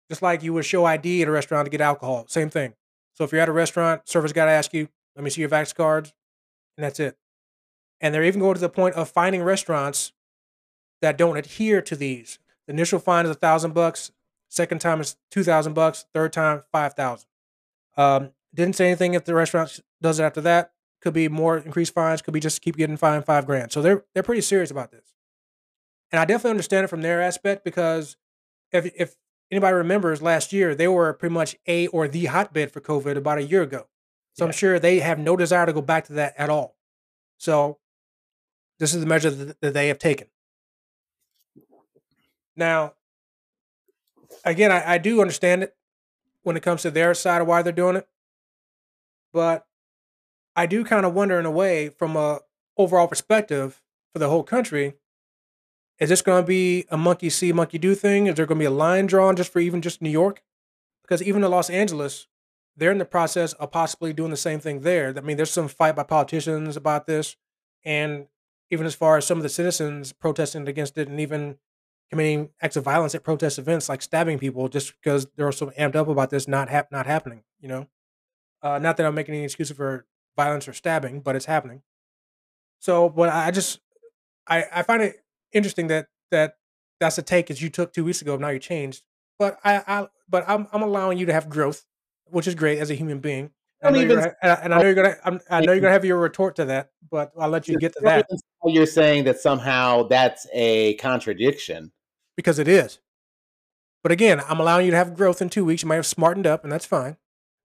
[0.08, 2.26] just like you would show ID at a restaurant to get alcohol.
[2.28, 2.74] Same thing.
[3.14, 5.50] So if you're at a restaurant, server's got to ask you, let me see your
[5.50, 6.14] vax cards,
[6.76, 7.16] and that's it.
[8.00, 10.12] And they're even going to the point of finding restaurants
[11.00, 12.38] that don't adhere to these.
[12.66, 14.12] The initial fine is a thousand bucks.
[14.48, 16.06] Second time is two thousand bucks.
[16.12, 17.28] Third time five thousand.
[17.96, 20.72] Um, didn't say anything if the restaurant does it after that.
[21.00, 22.20] Could be more increased fines.
[22.20, 23.72] Could be just keep getting fined five grand.
[23.72, 25.14] So they're they're pretty serious about this.
[26.12, 28.16] And I definitely understand it from their aspect because
[28.72, 29.16] if if
[29.50, 33.38] anybody remembers last year, they were pretty much a or the hotbed for COVID about
[33.38, 33.86] a year ago.
[34.34, 34.48] So yeah.
[34.48, 36.76] I'm sure they have no desire to go back to that at all.
[37.38, 37.78] So
[38.78, 40.28] this is the measure that they have taken.
[42.60, 42.92] Now,
[44.44, 45.74] again, I, I do understand it
[46.42, 48.06] when it comes to their side of why they're doing it,
[49.32, 49.66] but
[50.54, 52.40] I do kind of wonder in a way from a
[52.76, 54.94] overall perspective for the whole country
[55.98, 58.26] is this going to be a monkey see, monkey do thing?
[58.26, 60.42] Is there going to be a line drawn just for even just New York?
[61.02, 62.26] Because even in Los Angeles,
[62.74, 65.12] they're in the process of possibly doing the same thing there.
[65.14, 67.36] I mean, there's some fight by politicians about this,
[67.84, 68.28] and
[68.70, 71.58] even as far as some of the citizens protesting against it, and even
[72.10, 75.96] committing acts of violence at protest events, like stabbing people, just because they're so amped
[75.96, 77.42] up about this not hap- not happening.
[77.60, 77.86] You know,
[78.62, 81.82] uh, not that I'm making any excuse for violence or stabbing, but it's happening.
[82.80, 83.80] So, but I just
[84.46, 85.16] I I find it
[85.52, 86.56] interesting that that
[86.98, 88.36] that's a take as you took two weeks ago.
[88.36, 89.02] Now you changed,
[89.38, 91.84] but I, I but I'm I'm allowing you to have growth,
[92.26, 93.50] which is great as a human being.
[93.82, 96.04] I know even, gonna, and I know you're gonna I'm, i know you're gonna have
[96.04, 98.28] your retort to that, but I'll let you get to that.
[98.64, 101.92] You're saying that somehow that's a contradiction
[102.40, 102.98] because it is.
[104.02, 105.82] But again, I'm allowing you to have growth in two weeks.
[105.82, 107.16] You might have smartened up, and that's fine.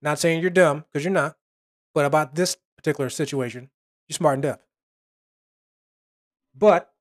[0.02, 1.36] Not saying you're dumb because you're not,
[1.94, 3.70] but about this particular situation,
[4.06, 4.62] you smartened up.
[6.54, 6.92] But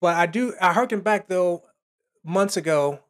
[0.00, 1.64] but I do I harken back though
[2.24, 3.00] months ago,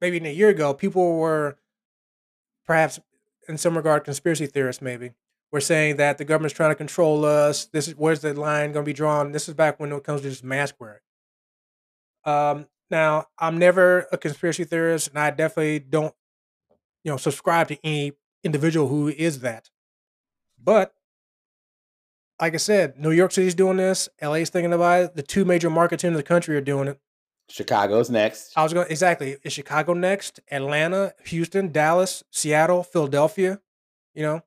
[0.00, 1.58] maybe a year ago, people were
[2.66, 3.00] perhaps
[3.48, 5.12] in some regard conspiracy theorists maybe
[5.52, 7.66] were saying that the government's trying to control us.
[7.66, 9.32] This is where's the line going to be drawn?
[9.32, 11.00] This is back when it comes to just mask wearing.
[12.24, 16.14] Um, now I'm never a conspiracy theorist, and I definitely don't,
[17.02, 19.70] you know, subscribe to any individual who is that.
[20.62, 20.94] But
[22.40, 24.08] like I said, New York City's doing this.
[24.20, 25.16] LA's thinking about it.
[25.16, 27.00] The two major markets in the country are doing it.
[27.48, 28.52] Chicago's next.
[28.56, 29.36] I was going exactly.
[29.42, 30.40] Is Chicago next?
[30.50, 33.60] Atlanta, Houston, Dallas, Seattle, Philadelphia.
[34.14, 34.42] You know,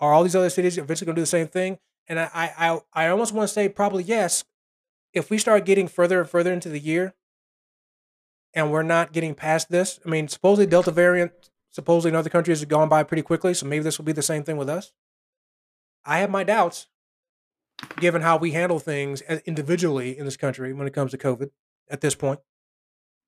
[0.00, 1.78] are all these other cities eventually going to do the same thing?
[2.08, 4.44] And I, I, I almost want to say probably yes.
[5.12, 7.14] If we start getting further and further into the year,
[8.54, 11.32] and we're not getting past this, I mean, supposedly Delta variant,
[11.70, 13.54] supposedly in other countries has gone by pretty quickly.
[13.54, 14.92] So maybe this will be the same thing with us.
[16.04, 16.86] I have my doubts,
[17.98, 21.50] given how we handle things individually in this country when it comes to COVID
[21.88, 22.40] at this point.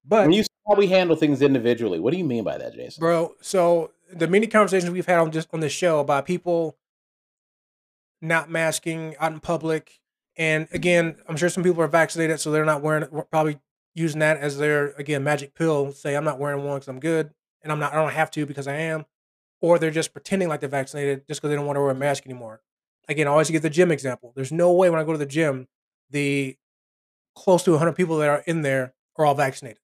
[0.04, 2.74] But When you say how we handle things individually, what do you mean by that,
[2.74, 3.00] Jason?
[3.00, 3.34] bro.
[3.40, 6.76] So the many conversations we've had on just on this show about people
[8.20, 10.00] not masking out in public,
[10.36, 13.06] and again, I'm sure some people are vaccinated, so they're not wearing.
[13.30, 13.58] Probably
[13.94, 15.92] using that as their again magic pill.
[15.92, 17.30] Say I'm not wearing one because I'm good,
[17.62, 17.92] and I'm not.
[17.92, 19.04] I don't have to because I am,
[19.60, 21.94] or they're just pretending like they're vaccinated just because they don't want to wear a
[21.94, 22.62] mask anymore.
[23.08, 24.32] Again, I always give the gym example.
[24.34, 25.68] There's no way when I go to the gym,
[26.10, 26.56] the
[27.34, 29.80] close to 100 people that are in there are all vaccinated.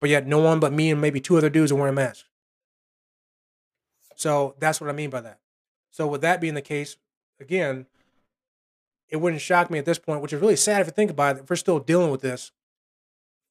[0.00, 2.24] But yet, no one but me and maybe two other dudes are wearing masks.
[4.16, 5.40] So that's what I mean by that.
[5.90, 6.96] So with that being the case,
[7.40, 7.86] again,
[9.10, 11.36] it wouldn't shock me at this point, which is really sad if you think about
[11.36, 11.42] it.
[11.42, 12.52] If we're still dealing with this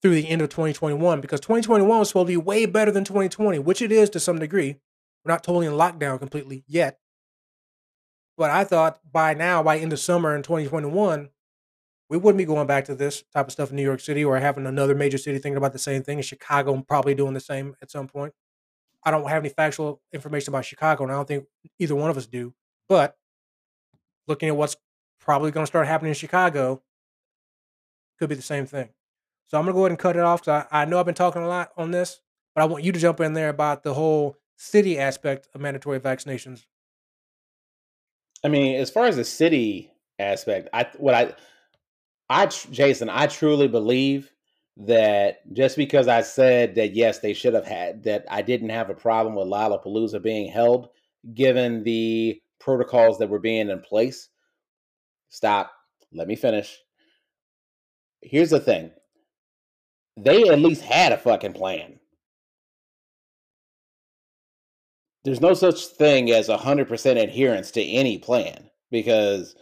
[0.01, 3.59] through the end of 2021, because 2021 was supposed to be way better than 2020,
[3.59, 4.77] which it is to some degree.
[5.25, 6.99] We're not totally in lockdown completely yet.
[8.37, 11.29] But I thought by now, by end of summer in 2021,
[12.09, 14.39] we wouldn't be going back to this type of stuff in New York City or
[14.39, 16.17] having another major city thinking about the same thing.
[16.17, 18.33] In Chicago, probably doing the same at some point.
[19.03, 21.45] I don't have any factual information about Chicago, and I don't think
[21.79, 22.53] either one of us do.
[22.87, 23.15] But
[24.27, 24.75] looking at what's
[25.19, 26.82] probably going to start happening in Chicago,
[28.17, 28.89] could be the same thing.
[29.47, 31.05] So I'm going to go ahead and cut it off because I, I know I've
[31.05, 32.21] been talking a lot on this,
[32.53, 35.99] but I want you to jump in there about the whole city aspect of mandatory
[35.99, 36.65] vaccinations.
[38.43, 41.34] I mean, as far as the city aspect, I what I
[42.29, 44.32] I Jason, I truly believe
[44.77, 48.89] that just because I said that yes, they should have had that I didn't have
[48.89, 50.89] a problem with Lollapalooza being held
[51.34, 54.29] given the protocols that were being in place.
[55.29, 55.71] Stop.
[56.11, 56.77] Let me finish.
[58.21, 58.91] Here's the thing.
[60.17, 61.99] They at least had a fucking plan.
[65.23, 69.55] there's no such thing as 100% adherence to any plan because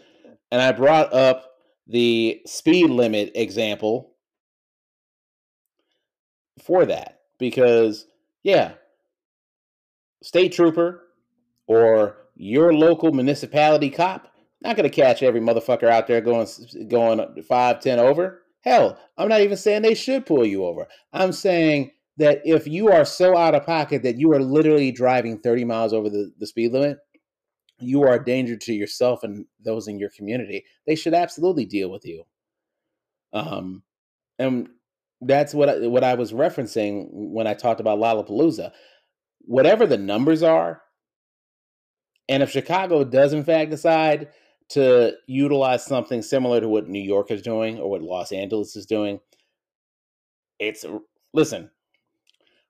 [0.52, 1.52] and i brought up
[1.88, 4.14] the speed limit example
[6.64, 8.06] for that because
[8.44, 8.74] yeah
[10.22, 11.04] state trooper
[11.68, 16.48] or your local municipality cop not going to catch every motherfucker out there going
[16.88, 21.32] going 5 10 over hell i'm not even saying they should pull you over i'm
[21.32, 25.66] saying that if you are so out of pocket that you are literally driving 30
[25.66, 26.98] miles over the, the speed limit,
[27.80, 30.66] you are a danger to yourself and those in your community.
[30.88, 32.24] They should absolutely deal with you.
[33.34, 33.84] Um,
[34.40, 34.70] and
[35.22, 38.72] that's what I, what I was referencing when I talked about Lollapalooza.
[39.42, 40.82] Whatever the numbers are,
[42.28, 44.30] and if Chicago does in fact decide
[44.70, 48.86] to utilize something similar to what New York is doing or what Los Angeles is
[48.86, 49.20] doing,
[50.60, 50.86] it's
[51.34, 51.70] listen,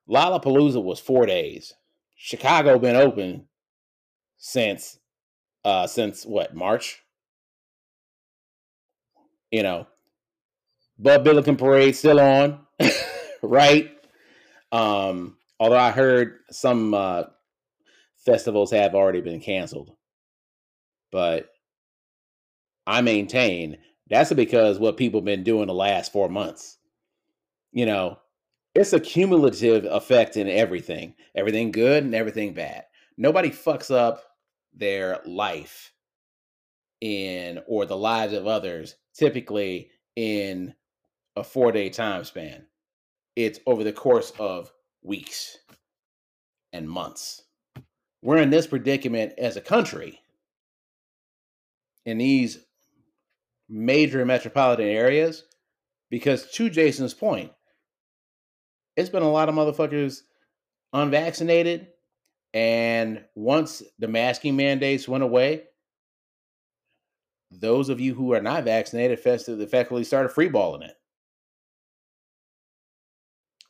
[0.09, 1.73] Lollapalooza was four days.
[2.15, 3.47] Chicago been open
[4.37, 4.99] since
[5.65, 7.03] uh since what March.
[9.51, 9.87] You know,
[10.99, 12.59] Bud Billiken Parade still on,
[13.41, 13.91] right?
[14.71, 17.23] Um, although I heard some uh,
[18.25, 19.91] festivals have already been canceled,
[21.11, 21.49] but
[22.87, 23.77] I maintain
[24.09, 26.77] that's because what people have been doing the last four months.
[27.73, 28.19] You know,
[28.73, 32.85] it's a cumulative effect in everything everything good and everything bad.
[33.17, 34.23] Nobody fucks up
[34.73, 35.91] their life
[37.01, 40.73] in or the lives of others typically in
[41.35, 42.65] a four day time span.
[43.35, 44.71] It's over the course of
[45.03, 45.57] weeks
[46.73, 47.43] and months.
[48.23, 50.19] We're in this predicament as a country.
[52.05, 52.59] In these
[53.69, 55.43] major metropolitan areas
[56.09, 57.51] because to jason's point
[58.97, 60.21] it's been a lot of motherfuckers
[60.91, 61.87] unvaccinated.
[62.53, 65.63] And once the masking mandates went away,
[67.51, 70.95] those of you who are not vaccinated effectively started freeballing it.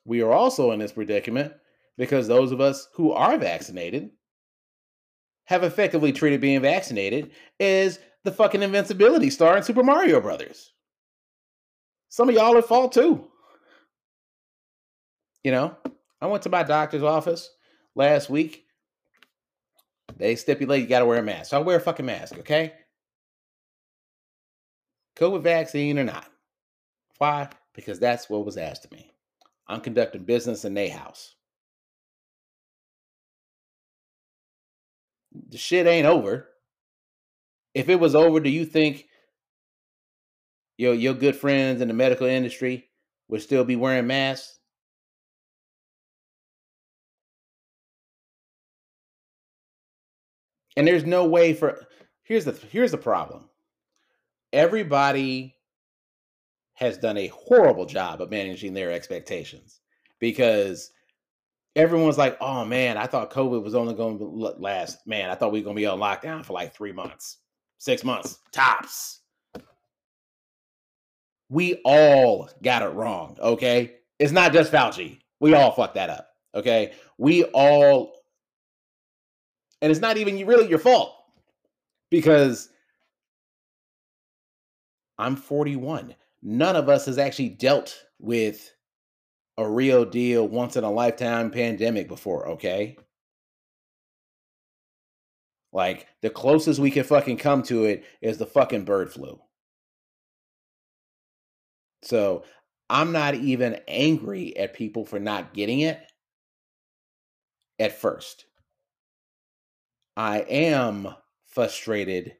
[0.06, 1.54] We are also in this predicament
[1.98, 4.12] because those of us who are vaccinated
[5.46, 10.74] have effectively treated being vaccinated as the fucking invincibility star in Super Mario Brothers.
[12.10, 13.26] Some of y'all are fault too.
[15.46, 15.78] You know,
[16.20, 17.50] I went to my doctor's office
[17.96, 18.66] last week.
[20.18, 21.52] They stipulate you got to wear a mask.
[21.52, 22.74] So I wear a fucking mask, okay?
[25.16, 26.30] COVID vaccine or not.
[27.20, 27.48] Why?
[27.74, 29.10] Because that's what was asked of me.
[29.70, 31.34] I'm conducting business in a house.
[35.48, 36.50] The shit ain't over.
[37.78, 39.06] If it was over, do you think
[40.80, 42.90] your your good friends in the medical industry
[43.28, 44.58] would still be wearing masks?
[50.76, 51.86] And there's no way for
[52.24, 53.48] here's the here's the problem.
[54.52, 55.54] Everybody
[56.74, 59.82] has done a horrible job of managing their expectations
[60.20, 60.90] because
[61.76, 65.06] everyone's like, "Oh man, I thought COVID was only going to last.
[65.06, 67.38] Man, I thought we were going to be on lockdown for like three months,
[67.78, 69.22] six months tops."
[71.50, 73.38] We all got it wrong.
[73.40, 75.20] Okay, it's not just Fauci.
[75.40, 76.30] We all fucked that up.
[76.56, 78.14] Okay, we all,
[79.82, 81.14] and it's not even really your fault
[82.10, 82.70] because
[85.18, 86.16] I'm 41.
[86.42, 88.74] None of us has actually dealt with
[89.58, 92.98] a real deal once in a lifetime pandemic before, okay?
[95.72, 99.40] Like the closest we can fucking come to it is the fucking bird flu.
[102.04, 102.44] So
[102.90, 106.00] I'm not even angry at people for not getting it
[107.80, 108.46] at first.
[110.16, 111.10] I am
[111.46, 112.34] frustrated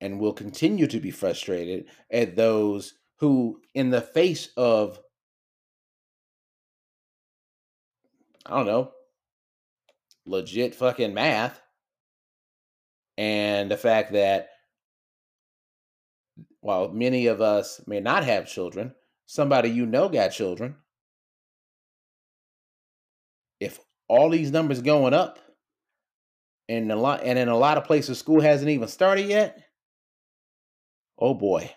[0.00, 5.00] and will continue to be frustrated at those who, in the face of,
[8.44, 8.92] I don't know,
[10.26, 11.60] legit fucking math,
[13.16, 14.48] and the fact that
[16.60, 18.94] while many of us may not have children,
[19.26, 20.76] somebody you know got children.
[23.60, 25.38] If all these numbers going up,
[26.68, 29.62] and a lot, and in a lot of places, school hasn't even started yet.
[31.18, 31.70] Oh boy,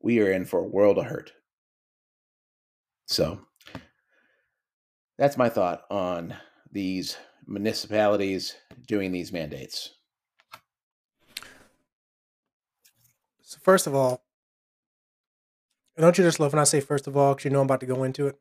[0.00, 1.32] we are in for a world of hurt.
[3.06, 3.40] So
[5.18, 6.34] that's my thought on
[6.72, 9.95] these municipalities doing these mandates.
[13.46, 14.24] So first of all,
[15.96, 17.78] don't you just love when I say first of all because you know I'm about
[17.78, 18.38] to go into it.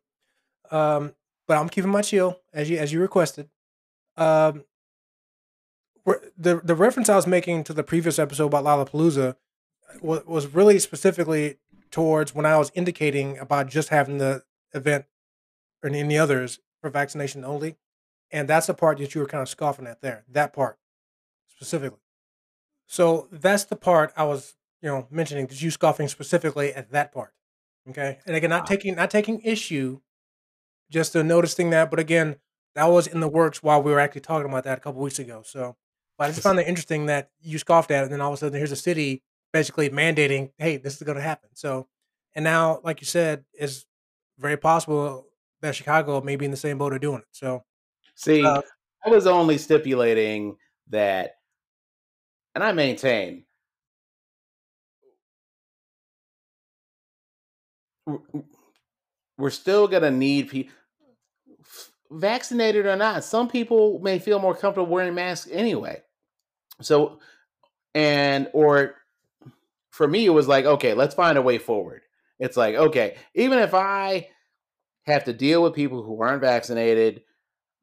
[0.72, 1.14] Um,
[1.48, 3.48] but I'm keeping my chill as you as you requested.
[4.18, 4.66] Um,
[6.36, 9.36] the the reference I was making to the previous episode about Lollapalooza
[10.02, 11.58] was, was really specifically
[11.92, 15.06] towards when I was indicating about just having the event
[15.84, 17.76] or any others for vaccination only,
[18.32, 20.24] and that's the part that you were kind of scoffing at there.
[20.28, 20.80] That part
[21.48, 22.00] specifically.
[22.88, 27.12] So that's the part I was you know mentioning that you scoffing specifically at that
[27.12, 27.34] part.
[27.90, 30.00] Okay, and again, not taking not taking issue,
[30.92, 31.90] just noticing that.
[31.90, 32.36] But again,
[32.76, 35.18] that was in the works while we were actually talking about that a couple weeks
[35.18, 35.42] ago.
[35.44, 35.76] So,
[36.20, 38.36] but I just found it interesting that you scoffed at it, and then all of
[38.36, 41.88] a sudden here's a city basically mandating, "Hey, this is going to happen." So,
[42.36, 43.88] and now, like you said, it's
[44.38, 45.26] very possible
[45.62, 47.28] that Chicago may be in the same boat of doing it.
[47.32, 47.64] So,
[48.14, 48.62] see, uh,
[49.04, 50.58] I was only stipulating
[50.90, 51.38] that,
[52.54, 53.46] and I maintain
[59.38, 60.74] we're still gonna need people
[62.12, 66.02] vaccinated or not some people may feel more comfortable wearing masks anyway.
[66.82, 67.20] So
[67.94, 68.96] and or
[69.90, 72.02] for me it was like okay let's find a way forward.
[72.40, 74.28] It's like okay even if i
[75.06, 77.22] have to deal with people who aren't vaccinated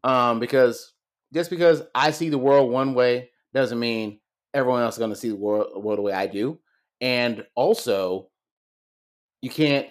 [0.05, 0.93] um because
[1.33, 4.21] just because i see the world one way doesn't mean
[4.55, 6.59] everyone else is going to see the world, world the way i do.
[7.01, 8.29] And also
[9.41, 9.89] you can't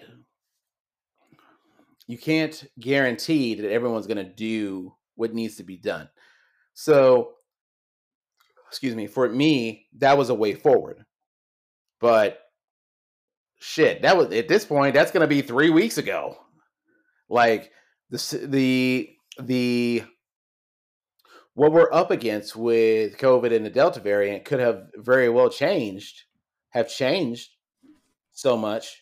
[2.12, 6.10] you can't guarantee that everyone's going to do what needs to be done.
[6.74, 7.32] So,
[8.68, 11.06] excuse me, for me, that was a way forward.
[12.00, 12.38] But
[13.60, 16.36] shit, that was at this point, that's going to be 3 weeks ago.
[17.30, 17.72] Like
[18.10, 19.08] the the
[19.42, 20.04] the
[21.54, 26.24] what we're up against with COVID and the Delta variant could have very well changed,
[26.72, 27.48] have changed
[28.32, 29.01] so much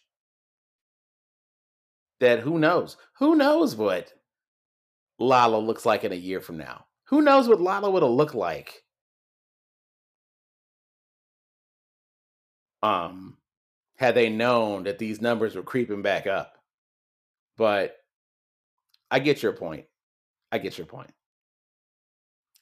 [2.20, 2.96] that who knows?
[3.18, 4.12] Who knows what
[5.18, 6.86] Lolla looks like in a year from now?
[7.06, 8.84] Who knows what Lolla would have looked like?
[12.82, 13.36] Um,
[13.96, 16.56] had they known that these numbers were creeping back up.
[17.58, 17.96] But
[19.10, 19.84] I get your point.
[20.50, 21.12] I get your point.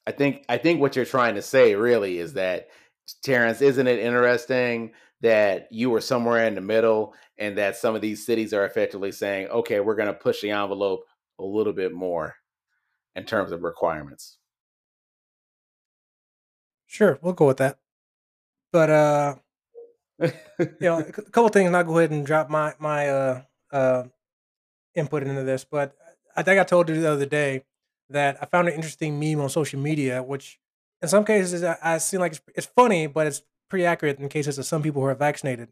[0.04, 2.68] I think I think what you're trying to say really is that
[3.22, 8.00] Terrence, isn't it interesting that you were somewhere in the middle and that some of
[8.00, 11.04] these cities are effectively saying, okay, we're going to push the envelope
[11.38, 12.36] a little bit more
[13.16, 14.38] in terms of requirements.
[16.86, 17.78] Sure, we'll go with that.
[18.72, 19.34] But uh
[20.20, 20.32] you
[20.80, 24.04] know, a couple things and I'll go ahead and drop my my uh uh
[24.94, 25.96] input into this, but
[26.36, 27.64] I think I told you the other day
[28.10, 30.58] that I found an interesting meme on social media, which
[31.02, 34.28] in some cases I, I seem like it's, it's funny, but it's pretty accurate in
[34.28, 35.68] cases of some people who are vaccinated.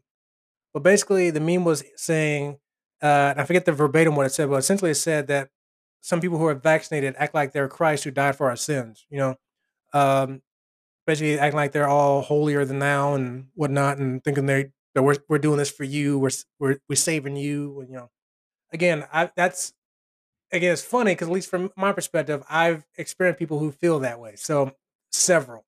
[0.73, 2.59] But basically, the meme was saying,
[3.01, 5.49] uh, I forget the verbatim what it said, but essentially it said that
[6.01, 9.05] some people who are vaccinated act like they're Christ who died for our sins.
[9.09, 9.35] You know,
[9.93, 10.41] um,
[11.05, 15.17] basically acting like they're all holier than thou and whatnot, and thinking they that we're
[15.29, 18.09] we're doing this for you, we're we're we're saving you, and you know,
[18.73, 19.73] again, I that's
[20.51, 24.19] again it's funny because at least from my perspective, I've experienced people who feel that
[24.19, 24.35] way.
[24.35, 24.73] So
[25.11, 25.65] several.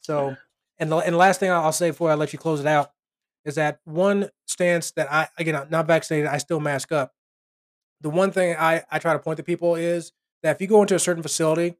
[0.00, 0.36] So
[0.78, 2.90] and the and the last thing I'll say before I let you close it out
[3.44, 7.12] is that one stance that I again I'm not vaccinated, I still mask up.
[8.00, 10.12] The one thing I I try to point to people is
[10.42, 11.76] that if you go into a certain facility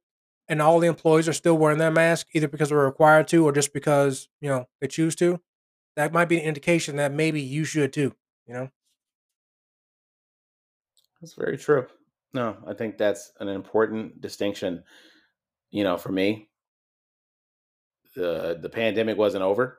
[0.49, 3.53] and all the employees are still wearing their mask, either because they're required to or
[3.53, 5.41] just because you know they choose to,
[5.97, 8.15] that might be an indication that maybe you should too.
[8.47, 8.71] You know.
[11.21, 11.87] That's very true.
[12.35, 14.85] No, I think that's an important distinction.
[15.71, 16.49] You know, for me,
[18.15, 19.79] the the pandemic wasn't over.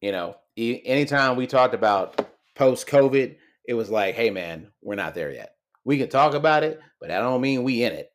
[0.00, 3.36] You know, e- anytime we talked about post COVID,
[3.66, 5.56] it was like, hey man, we're not there yet.
[5.84, 8.10] We can talk about it, but that don't mean we in it.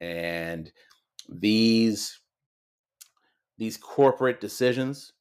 [0.00, 0.70] And
[1.28, 2.18] these
[3.58, 5.12] these corporate decisions,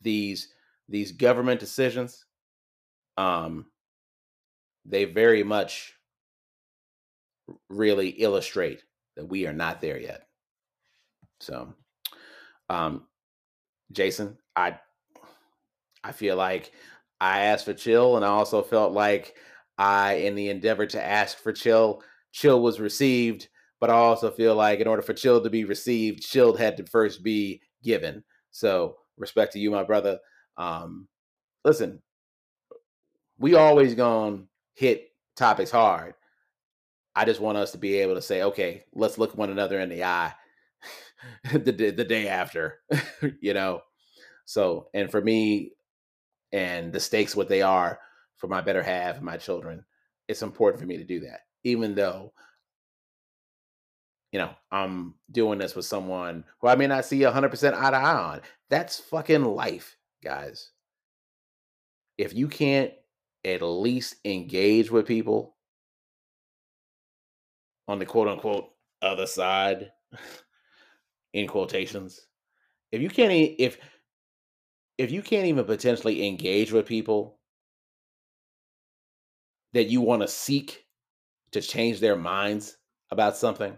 [0.00, 0.48] these
[0.88, 2.24] these government decisions,
[3.16, 3.66] um,
[4.84, 5.94] they very much
[7.68, 8.82] really illustrate
[9.16, 10.26] that we are not there yet.
[11.40, 11.74] So,
[12.70, 13.02] um,
[13.92, 14.78] Jason, I
[16.04, 16.72] I feel like
[17.20, 19.34] I asked for chill, and I also felt like
[19.76, 22.02] I, in the endeavor to ask for chill,
[22.32, 23.48] chill was received.
[23.80, 26.86] But I also feel like in order for chill to be received, chill had to
[26.86, 28.22] first be given.
[28.50, 30.18] So, respect to you, my brother.
[30.56, 31.08] Um,
[31.64, 32.00] listen,
[33.38, 34.44] we always gonna
[34.74, 36.14] hit topics hard.
[37.16, 39.88] I just want us to be able to say, okay, let's look one another in
[39.88, 40.32] the eye
[41.52, 42.80] the, the day after,
[43.40, 43.82] you know.
[44.44, 45.72] So, and for me,
[46.52, 48.00] and the stakes what they are
[48.36, 49.84] for my better half and my children,
[50.28, 52.32] it's important for me to do that, even though
[54.32, 57.90] you know I'm doing this with someone who I may not see hundred percent eye
[57.90, 58.40] to eye on.
[58.68, 60.70] That's fucking life, guys.
[62.18, 62.92] If you can't
[63.44, 65.56] at least engage with people
[67.88, 68.70] on the quote unquote
[69.02, 69.90] other side
[71.32, 72.26] in quotations.
[72.92, 73.78] If you can't e- if
[74.98, 77.38] if you can't even potentially engage with people
[79.72, 80.84] that you want to seek
[81.52, 82.76] to change their minds
[83.10, 83.76] about something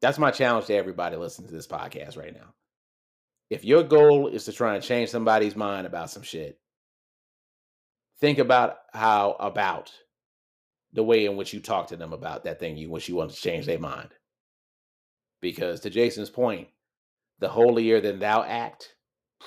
[0.00, 2.52] that's my challenge to everybody listening to this podcast right now.
[3.50, 6.58] If your goal is to try and change somebody's mind about some shit
[8.22, 9.92] think about how about
[10.92, 13.30] the way in which you talk to them about that thing you wish you want
[13.30, 14.10] to change their mind
[15.42, 16.68] because to Jason's point,
[17.40, 18.94] the holier than thou act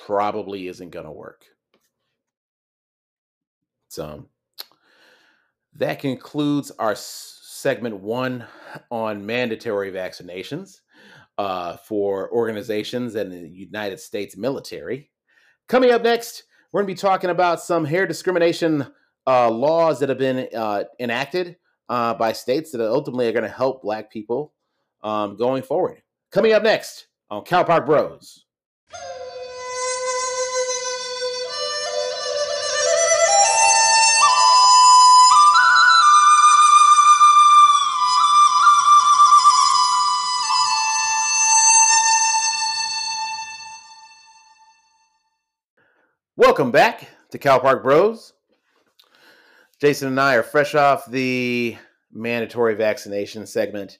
[0.06, 1.46] probably isn't going to work.
[3.88, 4.26] So
[5.74, 8.44] that concludes our segment one
[8.90, 10.80] on mandatory vaccinations
[11.38, 15.10] uh, for organizations and the United States military.
[15.66, 18.86] Coming up next, we're going to be talking about some hair discrimination
[19.26, 21.56] uh, laws that have been uh, enacted
[21.88, 24.52] uh, by states that ultimately are going to help Black people
[25.02, 26.02] um, going forward.
[26.32, 28.44] Coming up next on Cal Park Bros.
[46.38, 48.34] Welcome back to Cal Park Bros.
[49.80, 51.76] Jason and I are fresh off the
[52.12, 53.98] mandatory vaccination segment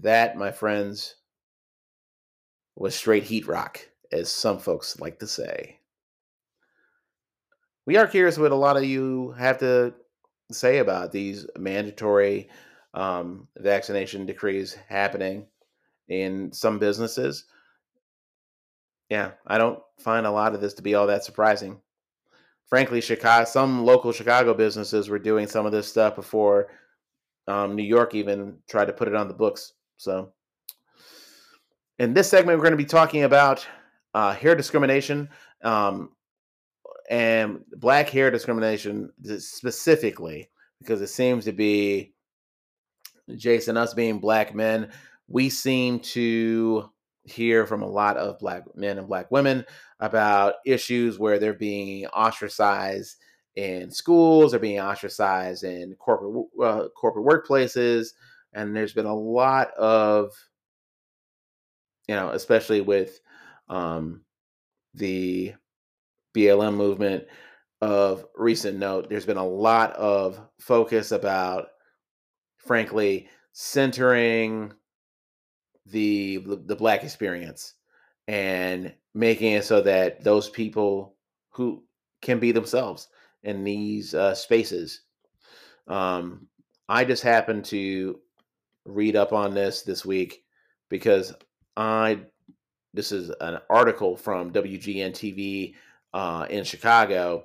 [0.00, 1.16] that, my friends,
[2.74, 3.80] was straight heat rock,
[4.12, 5.78] as some folks like to say.
[7.86, 9.94] We are curious what a lot of you have to
[10.50, 12.48] say about these mandatory
[12.94, 15.46] um, vaccination decrees happening
[16.08, 17.44] in some businesses.
[19.08, 21.80] Yeah, I don't find a lot of this to be all that surprising.
[22.68, 26.68] Frankly, Chicago, some local Chicago businesses were doing some of this stuff before
[27.46, 29.74] um, New York even tried to put it on the books.
[29.96, 30.32] So,
[31.98, 33.66] in this segment, we're going to be talking about
[34.14, 35.28] uh, hair discrimination
[35.62, 36.10] um,
[37.08, 42.14] and black hair discrimination specifically, because it seems to be
[43.34, 44.90] Jason, us being black men,
[45.28, 46.88] we seem to
[47.24, 49.64] hear from a lot of black men and black women
[49.98, 53.16] about issues where they're being ostracized
[53.56, 58.10] in schools, they're being ostracized in corporate uh, corporate workplaces,
[58.56, 60.32] and there's been a lot of
[62.08, 63.20] you know especially with
[63.68, 64.22] um,
[64.94, 65.54] the
[66.34, 67.24] blm movement
[67.80, 71.68] of recent note there's been a lot of focus about
[72.56, 74.72] frankly centering
[75.86, 77.74] the the black experience
[78.28, 81.16] and making it so that those people
[81.50, 81.82] who
[82.22, 83.08] can be themselves
[83.44, 85.02] in these uh, spaces.
[85.86, 86.48] Um,
[86.88, 88.18] I just happened to
[88.86, 90.44] read up on this this week
[90.88, 91.34] because
[91.76, 92.20] I
[92.94, 95.74] this is an article from WGN TV
[96.14, 97.44] uh, in Chicago.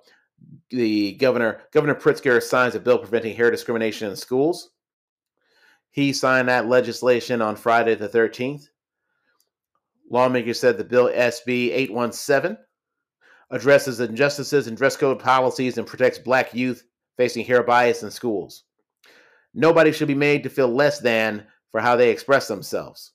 [0.70, 4.70] The governor Governor Pritzker signs a bill preventing hair discrimination in schools.
[5.92, 8.68] He signed that legislation on Friday the 13th.
[10.10, 12.58] Lawmakers said the bill SB 817
[13.50, 16.84] addresses injustices in dress code policies and protects black youth
[17.18, 18.64] facing hair bias in schools.
[19.54, 23.12] Nobody should be made to feel less than for how they express themselves.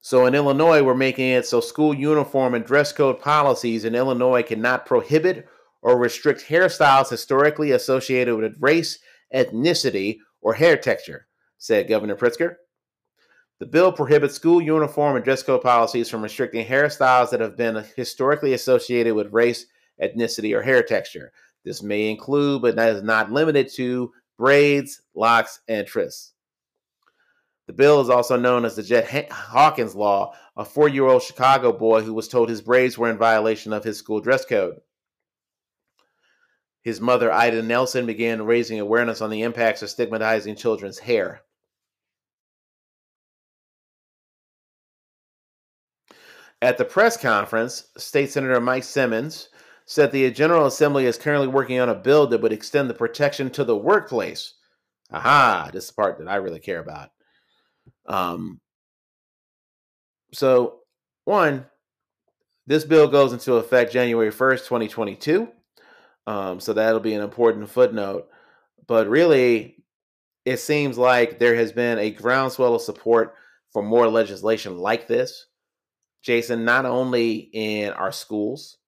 [0.00, 4.42] So in Illinois, we're making it so school uniform and dress code policies in Illinois
[4.42, 5.46] cannot prohibit
[5.80, 8.98] or restrict hairstyles historically associated with race,
[9.34, 11.28] ethnicity, or hair texture,
[11.58, 12.56] said Governor Pritzker.
[13.60, 17.84] The bill prohibits school uniform and dress code policies from restricting hairstyles that have been
[17.94, 19.66] historically associated with race,
[20.02, 21.32] ethnicity, or hair texture.
[21.64, 26.32] This may include, but is not limited to, braids, locks, and twists.
[27.66, 31.72] The bill is also known as the Jet Hawkins Law, a four year old Chicago
[31.72, 34.80] boy who was told his braids were in violation of his school dress code.
[36.82, 41.42] His mother, Ida Nelson, began raising awareness on the impacts of stigmatizing children's hair.
[46.60, 49.48] At the press conference, State Senator Mike Simmons
[49.86, 53.50] said the General Assembly is currently working on a bill that would extend the protection
[53.50, 54.54] to the workplace.
[55.12, 57.10] Aha, this is the part that I really care about.
[58.06, 58.60] Um,
[60.32, 60.80] so,
[61.24, 61.66] one,
[62.66, 65.48] this bill goes into effect January 1st, 2022.
[66.26, 68.28] Um, so that'll be an important footnote.
[68.86, 69.76] But really,
[70.44, 73.34] it seems like there has been a groundswell of support
[73.72, 75.46] for more legislation like this.
[76.22, 78.78] Jason, not only in our schools,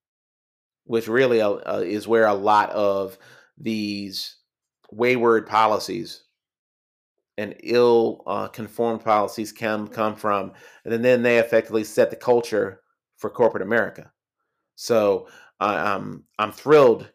[0.84, 3.18] which really uh, is where a lot of
[3.58, 4.36] these
[4.90, 6.24] wayward policies
[7.36, 10.52] and ill uh, conformed policies can come from,
[10.84, 12.80] and then they effectively set the culture
[13.16, 14.12] for corporate America.
[14.76, 15.28] So
[15.60, 17.10] uh, I'm I'm thrilled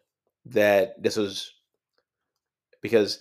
[0.46, 1.52] that this was
[2.82, 3.20] because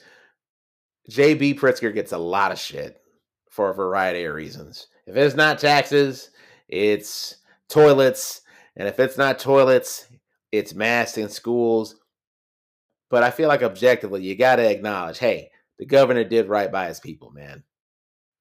[1.10, 3.02] JB Pritzker gets a lot of shit
[3.50, 4.88] for a variety of reasons.
[5.06, 6.30] If it's not taxes,
[6.68, 7.38] it's
[7.68, 8.42] toilets,
[8.76, 10.08] and if it's not toilets,
[10.52, 11.96] it's masks in schools.
[13.10, 16.88] But I feel like objectively, you got to acknowledge, hey, the governor did right by
[16.88, 17.64] his people, man.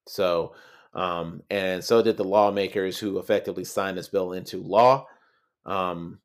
[0.06, 0.54] So,
[0.94, 5.06] um, and so did the lawmakers who effectively signed this bill into law.
[5.64, 6.18] Um,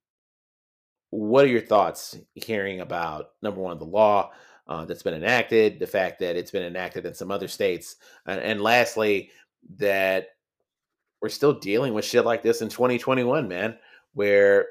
[1.09, 4.31] what are your thoughts hearing about number one, the law
[4.67, 8.39] uh, that's been enacted, the fact that it's been enacted in some other states, and,
[8.39, 9.29] and lastly,
[9.77, 10.29] that
[11.21, 13.77] we're still dealing with shit like this in 2021, man,
[14.13, 14.67] where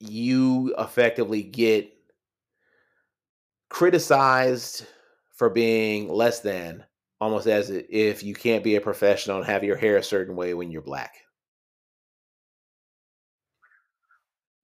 [0.00, 1.92] you effectively get
[3.68, 4.86] criticized
[5.34, 6.84] for being less than
[7.20, 10.54] almost as if you can't be a professional and have your hair a certain way
[10.54, 11.14] when you're black.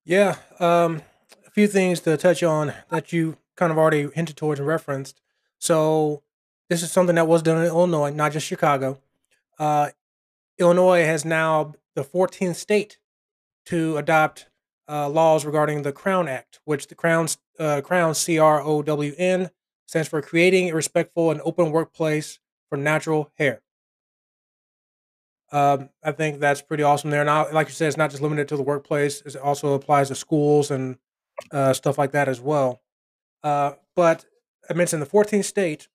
[0.05, 1.03] Yeah, um,
[1.47, 5.20] a few things to touch on that you kind of already hinted towards and referenced.
[5.59, 6.22] So,
[6.68, 8.99] this is something that was done in Illinois, not just Chicago.
[9.59, 9.91] Uh,
[10.59, 12.99] Illinois has now the 14th state
[13.66, 14.47] to adopt
[14.93, 19.14] uh, laws regarding the Crown Act, which the Crown's uh, Crown C R O W
[19.16, 19.51] N
[19.86, 22.38] stands for Creating a Respectful and Open Workplace
[22.68, 23.62] for Natural Hair.
[25.51, 27.24] Um, I think that's pretty awesome there.
[27.24, 30.14] Now, like you said, it's not just limited to the workplace; it also applies to
[30.14, 30.99] schools and
[31.51, 32.82] uh, stuff like that as well.
[33.43, 34.24] Uh, but
[34.68, 35.88] I mentioned the 14th state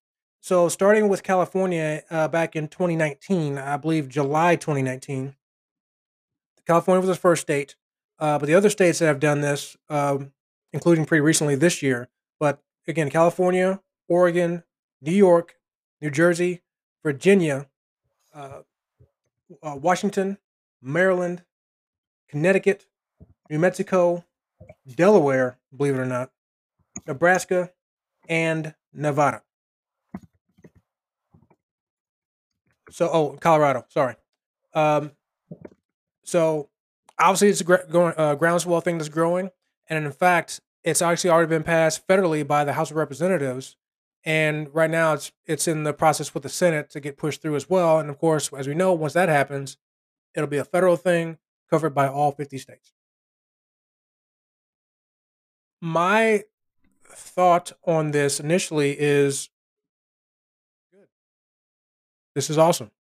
[0.48, 5.36] so starting with California uh, back in 2019, I believe July 2019,
[6.66, 7.76] California was the first state,
[8.20, 10.32] uh, but the other states that have done this, um,
[10.74, 12.10] including pretty recently this year,
[12.40, 14.64] but again, California, Oregon,
[15.02, 15.56] New York,
[16.02, 16.62] New Jersey,
[17.04, 17.68] Virginia,
[18.34, 18.62] uh,
[19.64, 20.38] uh Washington,
[20.82, 21.44] Maryland,
[22.28, 22.86] Connecticut,
[23.50, 24.26] New Mexico,
[24.88, 26.32] Delaware, believe it or not,
[27.06, 27.72] Nebraska,
[28.28, 29.44] and Nevada.
[32.90, 33.86] So, oh, Colorado.
[33.90, 34.16] Sorry.
[34.74, 35.12] Um,
[36.24, 36.70] so
[37.20, 39.50] obviously it's a uh, groundswell thing that's growing,
[39.90, 43.76] and in fact, it's actually already been passed federally by the House of Representatives,
[44.24, 47.56] and right now it's it's in the process with the Senate to get pushed through
[47.56, 48.00] as well.
[48.00, 49.78] And of course, as we know, once that happens,
[50.36, 51.38] it'll be a federal thing
[51.70, 52.94] covered by all fifty states.
[55.82, 56.44] My
[57.10, 59.50] thought on this initially is
[62.36, 62.92] this is awesome.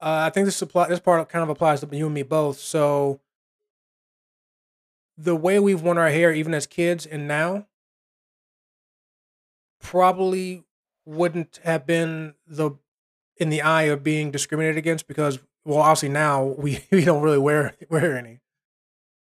[0.00, 2.58] Uh, I think this apply, this part kind of applies to you and me both.
[2.58, 3.20] So
[5.16, 7.66] the way we've worn our hair, even as kids and now,
[9.80, 10.64] probably
[11.04, 12.72] wouldn't have been the
[13.38, 17.38] in the eye of being discriminated against because well obviously now we, we don't really
[17.38, 18.40] wear wear any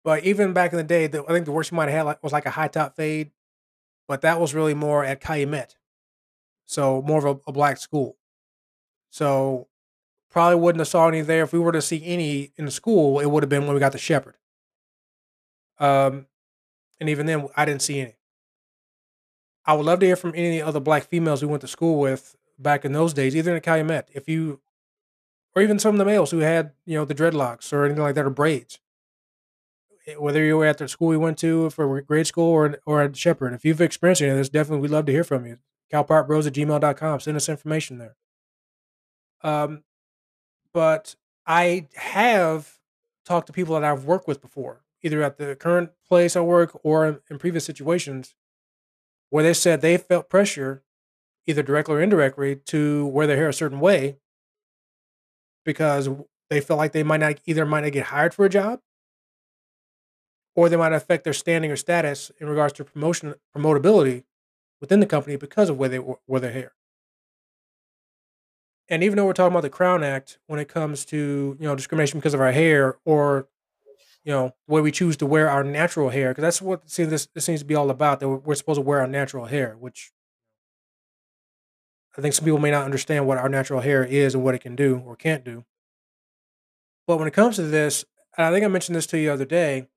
[0.04, 2.18] but even back in the day the, i think the worst you might have had
[2.22, 3.30] was like a high top fade
[4.08, 5.76] but that was really more at calumet
[6.66, 8.16] so more of a, a black school
[9.10, 9.68] so
[10.32, 13.26] probably wouldn't have saw any there if we were to see any in school it
[13.26, 14.34] would have been when we got the shepherd
[15.78, 16.26] um
[17.00, 18.14] and even then i didn't see any
[19.64, 22.36] I would love to hear from any other black females we went to school with
[22.58, 24.60] back in those days, either in Calumet, if you,
[25.54, 28.14] or even some of the males who had, you know, the dreadlocks or anything like
[28.16, 28.80] that or braids.
[30.06, 33.02] Eh, whether you were at the school we went to for grade school or or
[33.02, 35.58] at Shepherd, if you've experienced any of this, definitely we'd love to hear from you.
[35.92, 37.20] CalParkBros at gmail.com.
[37.20, 38.16] Send us information there.
[39.42, 39.84] Um,
[40.72, 41.16] but
[41.46, 42.78] I have
[43.24, 46.78] talked to people that I've worked with before, either at the current place I work
[46.82, 48.34] or in previous situations
[49.30, 50.82] where they said they felt pressure,
[51.46, 54.18] either directly or indirectly, to wear their hair a certain way
[55.64, 56.08] because
[56.50, 58.80] they felt like they might not either might not get hired for a job
[60.54, 64.24] or they might affect their standing or status in regards to promotion promotability
[64.80, 66.72] within the company because of where they wear their hair.
[68.92, 71.74] And even though we're talking about the Crown Act when it comes to you know
[71.74, 73.48] discrimination because of our hair or
[74.22, 77.04] you know, the way we choose to wear our natural hair, because that's what see,
[77.04, 78.20] this, this seems to be all about.
[78.20, 80.12] That we're, supposed to wear our natural hair, which
[82.16, 84.60] I think some people may not understand what our natural hair is and what it
[84.60, 85.64] can do or can't do.
[87.06, 88.04] But when it comes to this,
[88.36, 89.88] and I think I mentioned this to you the other day,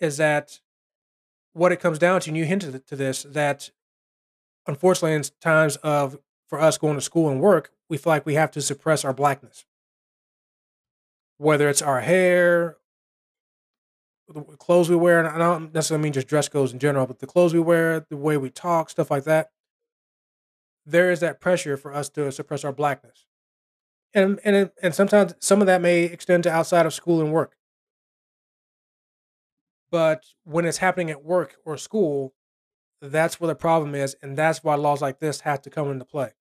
[0.00, 0.60] is that
[1.52, 3.70] what it comes down to, and you hinted to this, that
[4.66, 8.34] unfortunately, in times of for us going to school and work, we feel like we
[8.34, 9.64] have to suppress our blackness.
[11.38, 12.78] Whether it's our hair
[14.28, 17.18] the clothes we wear, and I don't necessarily mean just dress codes in general, but
[17.18, 19.50] the clothes we wear, the way we talk, stuff like that.
[20.84, 23.26] There is that pressure for us to suppress our blackness,
[24.14, 27.56] and and and sometimes some of that may extend to outside of school and work.
[29.90, 32.34] But when it's happening at work or school,
[33.00, 36.04] that's where the problem is, and that's why laws like this have to come into
[36.04, 36.32] play.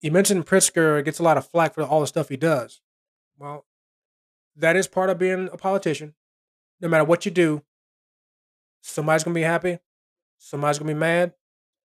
[0.00, 2.80] You mentioned Pritzker gets a lot of flack for all the stuff he does.
[3.38, 3.66] Well,
[4.56, 6.14] that is part of being a politician.
[6.80, 7.62] No matter what you do,
[8.80, 9.78] somebody's gonna be happy,
[10.38, 11.34] somebody's gonna be mad,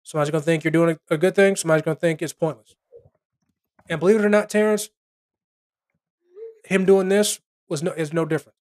[0.04, 2.76] somebody's gonna think you're doing a, good thing, somebody's gonna think it's pointless.
[3.88, 4.90] And believe it or not, Terrence,
[6.66, 8.56] him doing this was no is no different.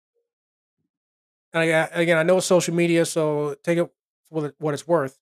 [1.54, 3.90] And again, I know it's social media, so take it
[4.30, 5.20] for what it's worth.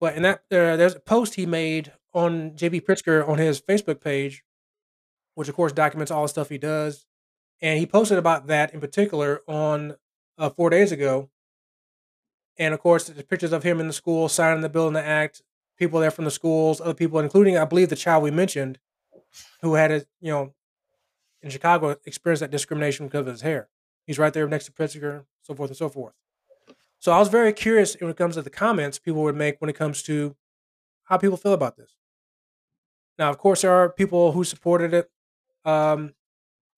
[0.00, 4.00] But in that, uh, there's a post he made on JB Pritzker on his Facebook
[4.00, 4.44] page,
[5.34, 7.06] which of course documents all the stuff he does
[7.60, 9.96] and he posted about that in particular on
[10.36, 11.28] uh, four days ago.
[12.56, 15.04] And of course, the pictures of him in the school signing the bill and the
[15.04, 15.42] act,
[15.76, 18.78] people there from the schools, other people, including I believe the child we mentioned,
[19.62, 20.54] who had a you know
[21.42, 23.68] in Chicago experienced that discrimination because of his hair.
[24.06, 26.14] He's right there next to Pritzker, so forth and so forth.
[26.98, 29.70] So I was very curious when it comes to the comments people would make when
[29.70, 30.34] it comes to
[31.04, 31.94] how people feel about this.
[33.18, 35.10] Now, of course, there are people who supported it.
[35.64, 36.14] Um,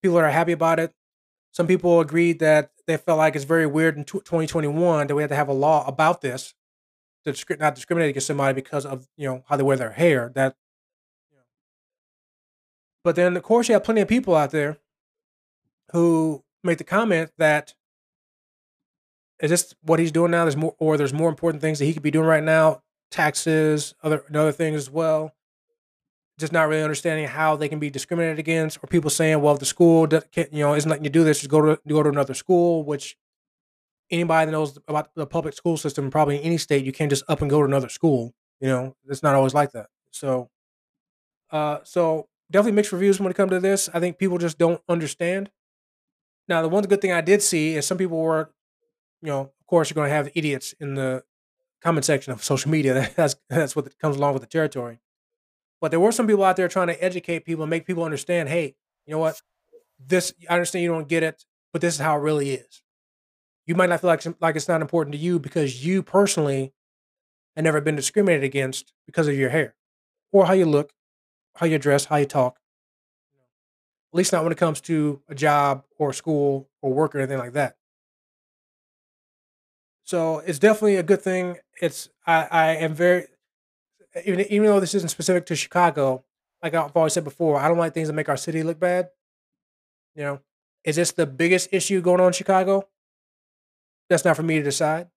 [0.03, 0.93] people that are happy about it.
[1.53, 5.31] Some people agreed that they felt like it's very weird in 2021 that we had
[5.31, 6.55] to have a law about this
[7.25, 10.33] to not discriminate against somebody because of you know how they wear their hair.
[10.35, 10.57] That,
[13.05, 14.79] but then of course you have plenty of people out there
[15.93, 17.75] who make the comment that
[19.41, 20.45] is this what he's doing now?
[20.45, 23.95] There's more, or there's more important things that he could be doing right now, taxes,
[24.03, 25.35] other other things as well
[26.41, 29.67] just not really understanding how they can be discriminated against, or people saying, "Well, the
[29.67, 32.35] school, can't, you know, isn't letting you do this, just go to go to another
[32.35, 33.17] school." Which
[34.11, 37.25] anybody that knows about the public school system, probably in any state, you can't just
[37.29, 38.33] up and go to another school.
[38.61, 39.89] You know, it's not always like that.
[40.11, 40.51] So,
[41.51, 43.89] uh, so definitely mixed reviews when it comes to this.
[43.93, 45.51] I think people just don't understand.
[46.49, 48.51] Now, the one good thing I did see is some people were,
[49.23, 51.25] you know, of course, you're going to have idiots in the
[51.83, 53.11] comment section of social media.
[53.17, 55.01] That's that's what comes along with the territory.
[55.81, 58.49] But there were some people out there trying to educate people and make people understand,
[58.49, 58.75] hey,
[59.07, 59.41] you know what?
[59.99, 62.83] This I understand you don't get it, but this is how it really is.
[63.67, 66.73] You might not feel like like it's not important to you because you personally
[67.57, 69.75] have never been discriminated against because of your hair
[70.33, 70.93] or how you look,
[71.57, 72.59] how you dress, how you talk.
[74.13, 77.39] At least not when it comes to a job or school or work or anything
[77.39, 77.77] like that.
[80.05, 81.59] So it's definitely a good thing.
[81.81, 83.27] It's I, I am very
[84.25, 86.25] even even though this isn't specific to Chicago,
[86.63, 89.11] like I've always said before, I don't like things that make our city look bad.
[90.15, 90.41] You know,
[90.85, 92.89] is this the biggest issue going on in Chicago?
[94.09, 95.09] That's not for me to decide,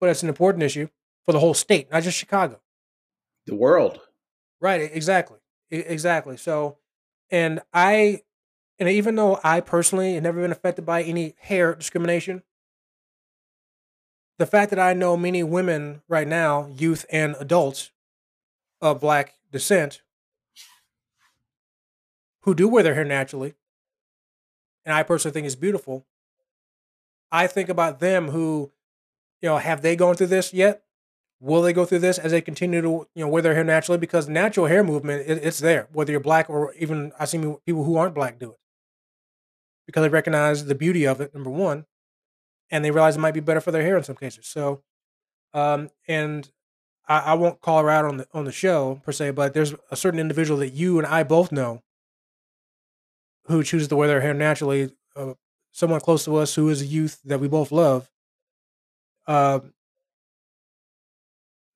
[0.00, 0.88] but it's an important issue
[1.24, 2.60] for the whole state, not just Chicago.
[3.46, 4.00] The world.
[4.60, 5.38] Right, exactly.
[5.70, 6.36] Exactly.
[6.36, 6.78] So,
[7.30, 8.22] and I,
[8.78, 12.42] and even though I personally have never been affected by any hair discrimination,
[14.38, 17.90] the fact that I know many women right now, youth and adults
[18.82, 20.02] of black descent,
[22.42, 23.54] who do wear their hair naturally,
[24.84, 26.04] and I personally think it's beautiful,
[27.30, 28.72] I think about them who,
[29.40, 30.82] you know, have they gone through this yet?
[31.40, 33.98] Will they go through this as they continue to, you know, wear their hair naturally?
[33.98, 37.84] Because natural hair movement, it, it's there, whether you're black or even I see people
[37.84, 38.58] who aren't black do it
[39.86, 41.34] because they recognize the beauty of it.
[41.34, 41.86] Number one,
[42.70, 44.46] and they realize it might be better for their hair in some cases.
[44.46, 44.82] So,
[45.52, 46.50] um, and
[47.08, 49.74] I, I won't call her out on the on the show per se, but there's
[49.90, 51.82] a certain individual that you and I both know
[53.46, 54.90] who chooses to wear their hair naturally.
[55.16, 55.34] Uh,
[55.72, 58.10] someone close to us who is a youth that we both love.
[59.26, 59.60] Uh,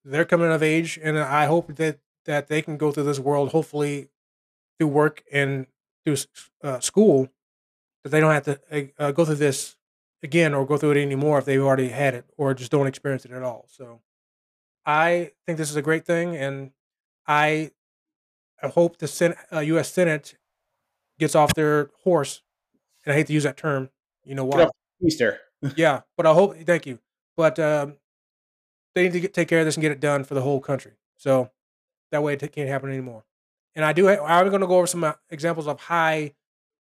[0.05, 3.51] they're coming of age, and I hope that that they can go through this world,
[3.51, 4.09] hopefully,
[4.79, 5.67] through work and
[6.05, 6.17] through
[6.63, 7.29] uh, school,
[8.03, 9.77] that they don't have to uh, uh, go through this
[10.23, 13.25] again or go through it anymore if they've already had it or just don't experience
[13.25, 13.67] it at all.
[13.69, 14.01] So,
[14.87, 16.71] I think this is a great thing, and
[17.27, 17.73] I,
[18.63, 19.93] I hope the Sen- uh, U.S.
[19.93, 20.37] Senate
[21.19, 22.43] gets off their horse.
[23.05, 23.91] And I hate to use that term.
[24.25, 24.69] You know why?
[25.05, 25.41] Easter.
[25.77, 26.57] yeah, but I hope.
[26.59, 26.99] Thank you.
[27.37, 27.97] But um,
[28.95, 30.61] they need to get, take care of this and get it done for the whole
[30.61, 30.93] country.
[31.17, 31.51] So
[32.13, 33.25] that way it can't happen anymore.
[33.75, 34.09] And I do.
[34.09, 36.35] I'm going to go over some uh, examples of high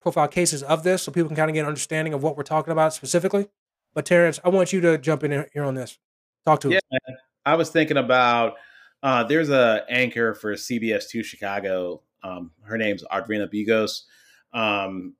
[0.02, 2.44] profile cases of this, so people can kind of get an understanding of what we're
[2.44, 3.48] talking about specifically.
[3.94, 5.98] But Terrence, I want you to jump in here on this.
[6.46, 7.16] Talk to Yeah, us.
[7.46, 8.56] I was thinking about
[9.02, 12.02] uh, there's a anchor for CBS Two Chicago.
[12.24, 14.04] Um, her name's Ardrina Bigos.
[14.54, 15.14] Um,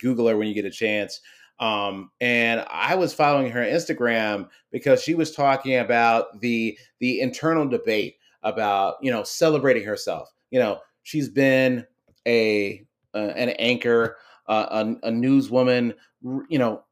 [0.00, 1.20] Google her when you get a chance.
[1.58, 7.68] Um, and I was following her Instagram because she was talking about the the internal
[7.68, 10.32] debate about you know celebrating herself.
[10.50, 11.86] You know, she's been
[12.26, 14.16] a an anchor,
[14.48, 14.66] uh,
[15.02, 15.94] a, a newswoman.
[16.22, 16.84] You know,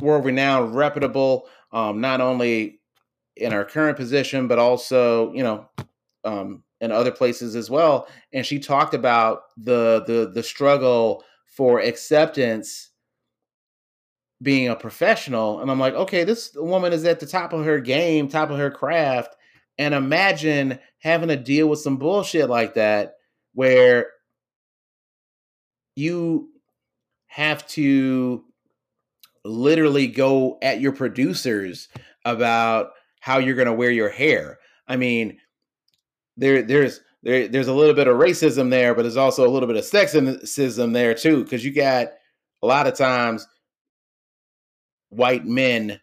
[0.00, 1.48] world renowned, reputable.
[1.72, 2.80] Um, not only
[3.36, 5.68] in our current position, but also you know
[6.24, 8.08] um, in other places as well.
[8.32, 12.90] And she talked about the the the struggle for acceptance
[14.42, 15.60] being a professional.
[15.60, 18.58] And I'm like, okay, this woman is at the top of her game, top of
[18.58, 19.36] her craft.
[19.78, 23.14] And imagine having to deal with some bullshit like that
[23.54, 24.10] where
[25.96, 26.50] you
[27.26, 28.44] have to
[29.44, 31.88] literally go at your producers
[32.24, 32.90] about
[33.24, 34.58] how you're going to wear your hair.
[34.86, 35.38] I mean,
[36.36, 39.66] there there's there, there's a little bit of racism there, but there's also a little
[39.66, 42.08] bit of sexism there too, because you got
[42.62, 43.48] a lot of times
[45.08, 46.02] white men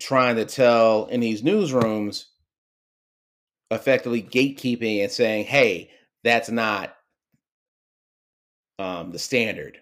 [0.00, 2.24] trying to tell in these newsrooms,
[3.70, 5.90] effectively gatekeeping and saying, "Hey,
[6.24, 6.96] that's not
[8.80, 9.78] um, the standard,"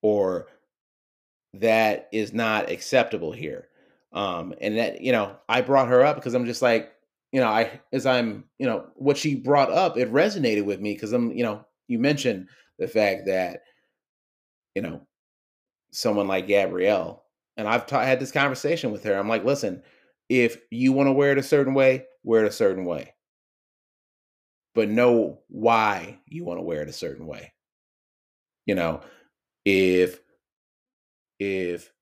[0.00, 0.46] or
[1.52, 3.68] that is not acceptable here.
[4.12, 6.92] Um, and that you know, I brought her up because I'm just like,
[7.32, 10.94] you know, I as I'm, you know, what she brought up, it resonated with me
[10.94, 12.48] because I'm, you know, you mentioned
[12.78, 13.62] the fact that,
[14.74, 15.06] you know,
[15.92, 17.24] someone like Gabrielle,
[17.56, 19.14] and I've ta- had this conversation with her.
[19.14, 19.82] I'm like, listen,
[20.28, 23.14] if you want to wear it a certain way, wear it a certain way,
[24.74, 27.52] but know why you want to wear it a certain way.
[28.66, 29.00] You know,
[29.64, 30.20] if
[31.38, 31.92] if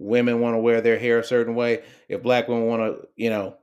[0.00, 3.30] women want to wear their hair a certain way, if black women want to, you
[3.30, 3.56] know,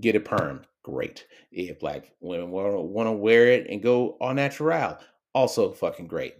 [0.00, 1.26] get a perm, great.
[1.50, 4.98] If black women want to, wear it and go all natural,
[5.34, 6.36] also fucking great.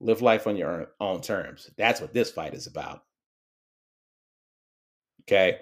[0.00, 1.70] Live life on your own terms.
[1.76, 3.04] That's what this fight is about.
[5.22, 5.58] Okay.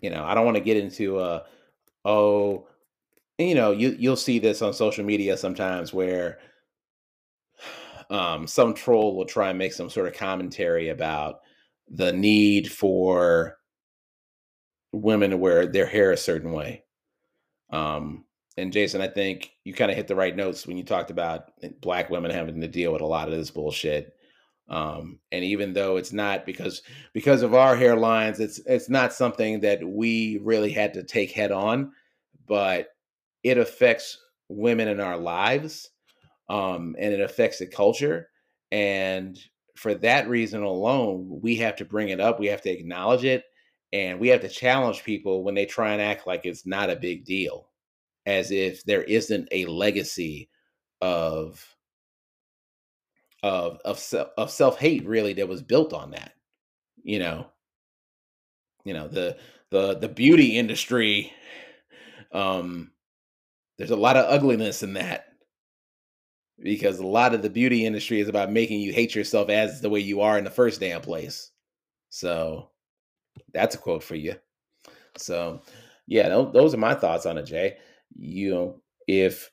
[0.00, 1.44] You know, I don't want to get into uh
[2.04, 2.66] oh,
[3.38, 6.38] you know, you you'll see this on social media sometimes where
[8.10, 11.40] um some troll will try and make some sort of commentary about
[11.88, 13.56] the need for
[14.92, 16.84] women to wear their hair a certain way.
[17.70, 18.24] Um,
[18.56, 21.50] and Jason, I think you kind of hit the right notes when you talked about
[21.80, 24.12] black women having to deal with a lot of this bullshit.
[24.68, 26.82] Um, and even though it's not because
[27.12, 31.50] because of our hairlines, it's it's not something that we really had to take head
[31.50, 31.92] on,
[32.46, 32.88] but
[33.42, 35.90] it affects women in our lives,
[36.50, 38.30] um, and it affects the culture.
[38.72, 39.38] And
[39.76, 42.40] for that reason alone, we have to bring it up.
[42.40, 43.44] We have to acknowledge it
[43.92, 46.96] And we have to challenge people when they try and act like it's not a
[46.96, 47.70] big deal,
[48.26, 50.50] as if there isn't a legacy
[51.02, 51.64] of
[53.42, 54.02] of of
[54.36, 56.32] of self hate really that was built on that.
[57.04, 57.48] You know,
[58.84, 59.36] you know the
[59.70, 61.32] the the beauty industry.
[62.32, 62.92] Um,
[63.78, 65.26] there's a lot of ugliness in that
[66.62, 69.90] because a lot of the beauty industry is about making you hate yourself as the
[69.90, 71.50] way you are in the first damn place.
[72.10, 72.70] So
[73.52, 74.36] that's a quote for you.
[75.16, 75.62] So
[76.06, 77.76] yeah, those are my thoughts on it, Jay.
[78.16, 79.50] You know, if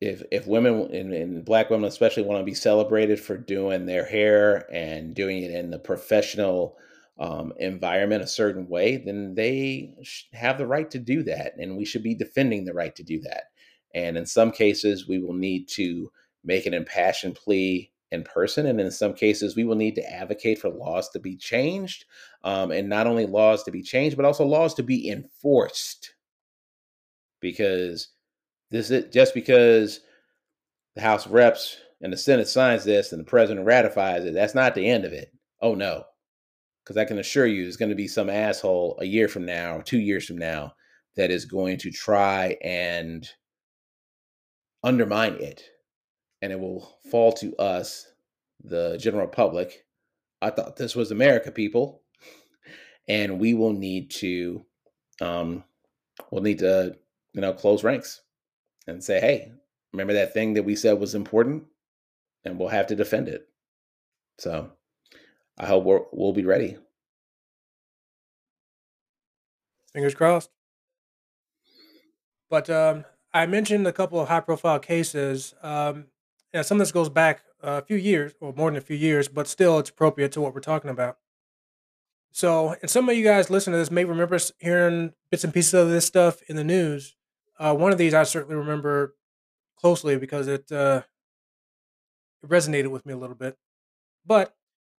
[0.00, 4.04] if if women and, and black women especially want to be celebrated for doing their
[4.04, 6.76] hair and doing it in the professional
[7.18, 9.94] um, environment a certain way, then they
[10.32, 13.20] have the right to do that, and we should be defending the right to do
[13.20, 13.44] that.
[13.94, 16.10] And in some cases, we will need to
[16.42, 18.66] make an impassioned plea in person.
[18.66, 22.04] And in some cases, we will need to advocate for laws to be changed.
[22.42, 26.14] Um, and not only laws to be changed, but also laws to be enforced.
[27.40, 28.08] Because
[28.70, 30.00] this is just because
[30.96, 34.54] the House of Reps and the Senate signs this and the president ratifies it, that's
[34.54, 35.32] not the end of it.
[35.60, 36.04] Oh no.
[36.84, 39.76] Because I can assure you, there's going to be some asshole a year from now,
[39.76, 40.74] or two years from now,
[41.16, 43.26] that is going to try and
[44.84, 45.62] undermine it
[46.42, 48.06] and it will fall to us,
[48.62, 49.86] the general public.
[50.42, 52.02] I thought this was America, people,
[53.08, 54.64] and we will need to,
[55.20, 55.64] um,
[56.30, 56.96] we'll need to,
[57.32, 58.20] you know, close ranks
[58.86, 59.52] and say, hey,
[59.92, 61.64] remember that thing that we said was important,
[62.44, 63.48] and we'll have to defend it.
[64.38, 64.70] So,
[65.56, 66.76] I hope we're, we'll be ready.
[69.94, 70.50] Fingers crossed.
[72.50, 73.04] But um,
[73.34, 75.54] I mentioned a couple of high profile cases.
[75.60, 76.06] Um,
[76.62, 79.48] some of this goes back a few years, or more than a few years, but
[79.48, 81.18] still it's appropriate to what we're talking about.
[82.30, 85.74] So, and some of you guys listening to this may remember hearing bits and pieces
[85.74, 87.16] of this stuff in the news.
[87.58, 89.16] Uh, one of these I certainly remember
[89.76, 91.02] closely because it, uh,
[92.42, 93.56] it resonated with me a little bit.
[94.24, 94.54] But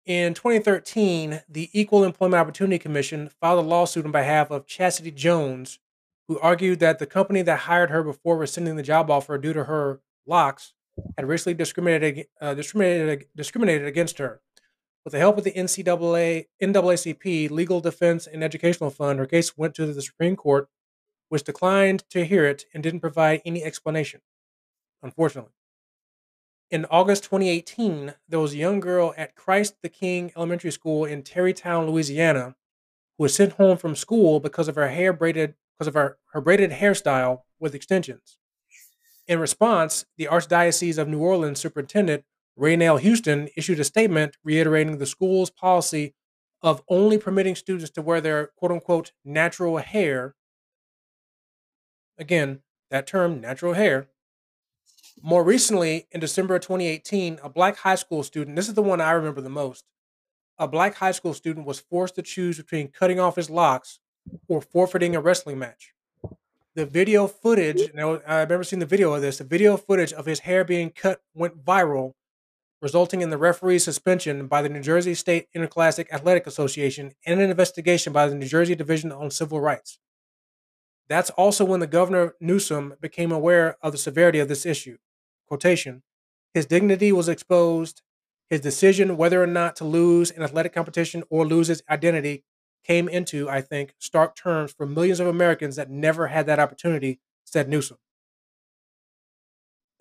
[0.05, 5.79] in 2013, the Equal Employment Opportunity Commission filed a lawsuit on behalf of Chastity Jones
[6.27, 9.65] who argued that the company that hired her before rescinding the job offer due to
[9.65, 10.73] her locks
[11.17, 14.41] had racially discriminated uh, discriminated discriminated against her.
[15.03, 19.75] With the help of the NCAA NAACP Legal Defense and Educational Fund, her case went
[19.75, 20.67] to the Supreme Court,
[21.29, 24.21] which declined to hear it and didn't provide any explanation.
[25.03, 25.51] Unfortunately.
[26.71, 31.21] In August 2018, there was a young girl at Christ the King Elementary School in
[31.21, 32.55] Terrytown, Louisiana,
[33.17, 36.41] who was sent home from school because of her hair braided because of her, her
[36.41, 38.37] braided hairstyle with extensions.
[39.27, 42.23] In response, the Archdiocese of New Orleans Superintendent
[42.59, 46.13] RaeNell Houston issued a statement reiterating the school's policy
[46.61, 50.35] of only permitting students to wear their quote unquote natural hair.
[52.17, 52.61] Again,
[52.91, 54.07] that term, natural hair.
[55.21, 59.01] More recently, in December of 2018, a black high school student, this is the one
[59.01, 59.85] I remember the most,
[60.57, 63.99] a black high school student was forced to choose between cutting off his locks
[64.47, 65.93] or forfeiting a wrestling match.
[66.75, 67.97] The video footage, mm-hmm.
[67.97, 70.89] and I remember seeing the video of this, the video footage of his hair being
[70.89, 72.13] cut went viral,
[72.81, 77.49] resulting in the referee's suspension by the New Jersey State Interscholastic Athletic Association and an
[77.49, 79.99] investigation by the New Jersey Division on Civil Rights.
[81.07, 84.97] That's also when the governor Newsom became aware of the severity of this issue.
[85.47, 86.03] Quotation,
[86.53, 88.01] his dignity was exposed.
[88.49, 92.43] His decision whether or not to lose an athletic competition or lose his identity
[92.85, 97.19] came into, I think, stark terms for millions of Americans that never had that opportunity,
[97.43, 97.97] said Newsom.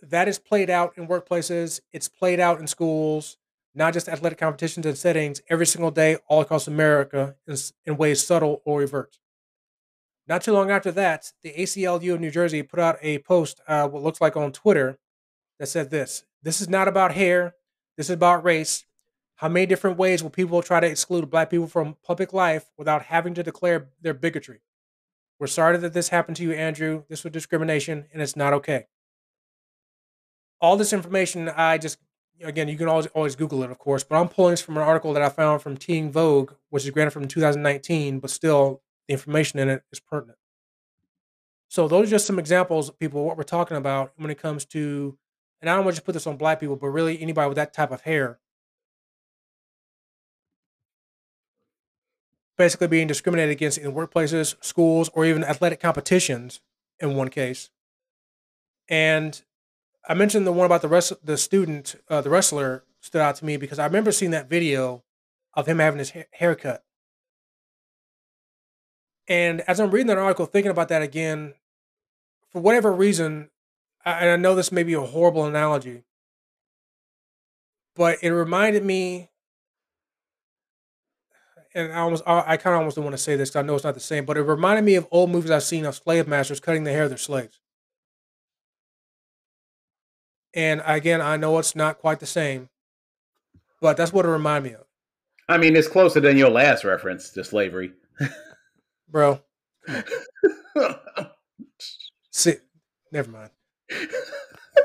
[0.03, 3.39] That is played out in workplaces, it's played out in schools,
[3.75, 7.57] not just athletic competitions and settings, every single day all across America in,
[7.87, 9.19] in ways subtle or overt.
[10.27, 13.89] Not too long after that, the ACLU of New Jersey put out a post, uh,
[13.89, 14.99] what looks like on Twitter,
[15.59, 17.55] that said this This is not about hair,
[17.97, 18.85] this is about race.
[19.45, 23.03] How many different ways will people try to exclude black people from public life without
[23.03, 24.63] having to declare their bigotry?
[25.39, 27.03] We're sorry that this happened to you, Andrew.
[27.11, 28.87] This was discrimination, and it's not okay.
[30.63, 31.99] All this information, I just,
[32.43, 34.83] again, you can always, always Google it, of course, but I'm pulling this from an
[34.83, 39.13] article that I found from Teen Vogue, which is granted from 2019, but still, the
[39.13, 40.39] information in it is pertinent.
[41.69, 44.65] So, those are just some examples, of people, what we're talking about when it comes
[44.65, 45.19] to,
[45.61, 47.57] and I don't want to just put this on black people, but really anybody with
[47.57, 48.39] that type of hair
[52.57, 56.61] basically being discriminated against in workplaces, schools, or even athletic competitions
[57.01, 57.71] in one case.
[58.89, 59.43] And
[60.07, 63.45] I mentioned the one about the rest, the student, uh, the wrestler stood out to
[63.45, 65.03] me because I remember seeing that video
[65.55, 66.85] of him having his ha- haircut.
[69.27, 71.55] And as I'm reading that article, thinking about that again,
[72.51, 73.51] for whatever reason,
[74.05, 76.05] I- and I know this may be a horrible analogy,
[77.95, 79.31] but it reminded me,
[81.75, 83.67] and I almost, I, I kind of almost don't want to say this because I
[83.67, 85.95] know it's not the same, but it reminded me of old movies I've seen of
[85.95, 87.61] slave masters cutting the hair of their slaves.
[90.55, 92.69] And again, I know it's not quite the same,
[93.81, 94.87] but that's what it reminded me of,
[95.49, 97.93] I mean, it's closer than your last reference to slavery.
[99.09, 99.41] bro.
[102.31, 102.57] See,
[103.13, 103.51] never mind.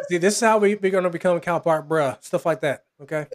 [0.09, 2.21] See, this is how we, we're going to become Cal Park, bruh.
[2.23, 2.83] Stuff like that.
[3.01, 3.27] Okay.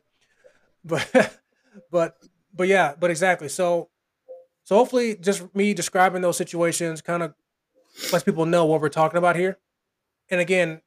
[0.85, 1.39] But,
[1.91, 2.17] but,
[2.55, 3.49] but yeah, but exactly.
[3.49, 3.91] So,
[4.63, 7.35] so hopefully, just me describing those situations kind of
[8.13, 9.59] lets people know what we're talking about here.
[10.31, 10.81] And again,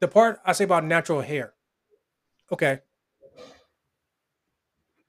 [0.00, 1.54] the part I say about natural hair.
[2.52, 2.80] Okay.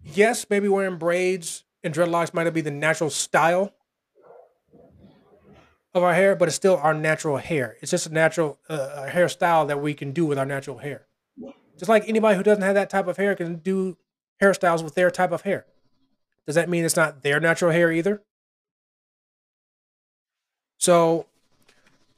[0.04, 3.74] Yes, maybe wearing braids and dreadlocks might be the natural style
[5.94, 7.78] of our hair, but it's still our natural hair.
[7.82, 11.08] It's just a natural uh, hairstyle that we can do with our natural hair.
[11.78, 13.98] Just like anybody who doesn't have that type of hair can do
[14.42, 15.66] hairstyles with their type of hair.
[16.48, 18.24] Does that mean it's not their natural hair either?
[20.80, 21.28] So,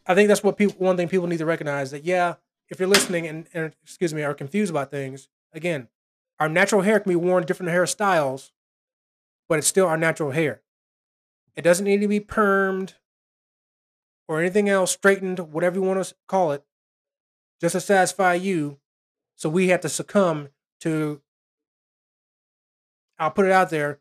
[0.05, 0.75] I think that's what people.
[0.77, 2.36] One thing people need to recognize that yeah,
[2.69, 5.88] if you're listening and, and excuse me are confused about things, again,
[6.39, 8.51] our natural hair can be worn different hairstyles,
[9.47, 10.61] but it's still our natural hair.
[11.55, 12.93] It doesn't need to be permed
[14.27, 16.63] or anything else, straightened, whatever you want to call it,
[17.59, 18.80] just to satisfy you.
[19.36, 20.49] So we have to succumb
[20.82, 21.21] to,
[23.17, 23.99] I'll put it out there,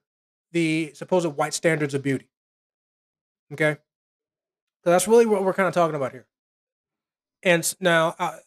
[0.52, 2.28] the supposed white standards of beauty.
[3.52, 3.76] Okay?
[4.84, 6.26] So that's really what we're kind of talking about here.
[7.42, 8.38] And now, I,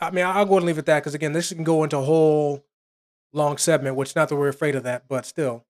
[0.00, 1.82] I mean, I'll go ahead and leave it at that because, again, this can go
[1.84, 2.64] into a whole
[3.32, 5.64] long segment, which not that we're afraid of that, but still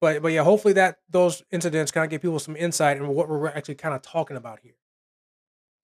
[0.00, 3.28] but but yeah, hopefully that those incidents kind of give people some insight into what
[3.28, 4.76] we're actually kind of talking about here.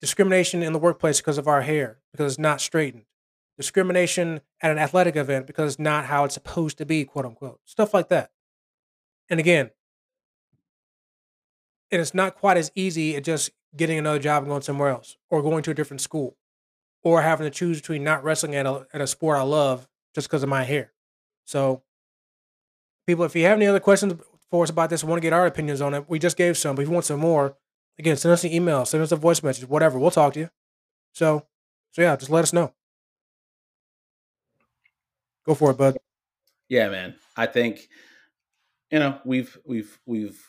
[0.01, 3.05] Discrimination in the workplace because of our hair, because it's not straightened.
[3.57, 7.59] Discrimination at an athletic event because it's not how it's supposed to be, quote unquote.
[7.65, 8.31] Stuff like that.
[9.29, 9.71] And again,
[11.91, 15.17] and it's not quite as easy as just getting another job and going somewhere else,
[15.29, 16.37] or going to a different school,
[17.03, 20.27] or having to choose between not wrestling at a at a sport I love just
[20.27, 20.93] because of my hair.
[21.45, 21.83] So
[23.05, 24.13] people, if you have any other questions
[24.49, 26.75] for us about this, want to get our opinions on it, we just gave some.
[26.75, 27.57] But if you want some more,
[27.97, 29.97] again, send us an email, send us a voice message, whatever.
[29.97, 30.49] We'll talk to you.
[31.13, 31.45] So,
[31.91, 32.73] so yeah, just let us know.
[35.47, 35.97] Go for it, bud.
[36.69, 37.15] Yeah, man.
[37.37, 37.87] I think
[38.91, 40.39] you know we've we've we've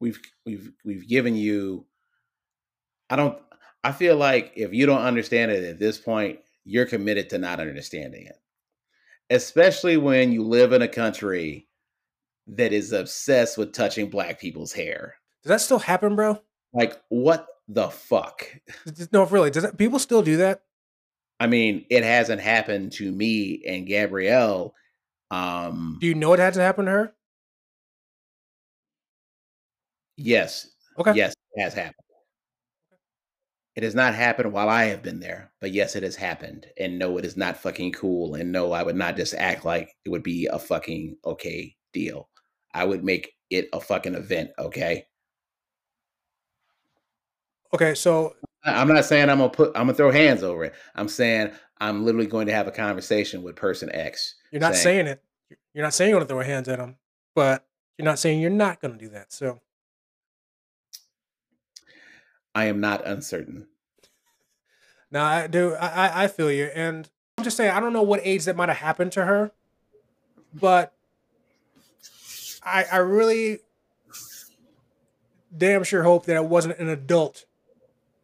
[0.00, 1.86] we've we've we've given you.
[3.10, 3.38] I don't.
[3.84, 7.60] I feel like if you don't understand it at this point, you're committed to not
[7.60, 8.36] understanding it.
[9.30, 11.68] Especially when you live in a country
[12.46, 15.16] that is obsessed with touching black people's hair.
[15.42, 16.40] Does that still happen, bro?
[16.72, 18.46] Like, what the fuck?
[19.12, 19.50] No, really.
[19.50, 20.62] Does that, people still do that?
[21.40, 24.74] I mean, it hasn't happened to me and Gabrielle.
[25.30, 27.14] Um, Do you know it hasn't happened to her?
[30.16, 30.68] yes,
[30.98, 31.14] Okay.
[31.14, 31.94] yes, it has happened.
[33.74, 36.66] It has not happened while I have been there, but yes, it has happened.
[36.78, 38.34] And no, it is not fucking cool.
[38.34, 42.28] And no, I would not just act like it would be a fucking okay deal.
[42.74, 45.06] I would make it a fucking event, okay?
[47.72, 48.34] Okay, so
[48.74, 50.74] I'm not saying I'm gonna put I'm gonna throw hands over it.
[50.94, 54.34] I'm saying I'm literally going to have a conversation with person X.
[54.50, 55.22] you're not saying it.
[55.74, 56.96] You're not saying you're to throw hands at them,
[57.34, 57.64] but
[57.96, 59.32] you're not saying you're not to do that.
[59.32, 59.60] So
[62.54, 63.66] I am not uncertain.
[65.10, 65.74] now I do.
[65.74, 68.56] I, I- I feel you, and I'm just saying I don't know what age that
[68.56, 69.52] might have happened to her,
[70.52, 70.92] but
[72.62, 73.60] I I really
[75.56, 77.44] damn sure hope that it wasn't an adult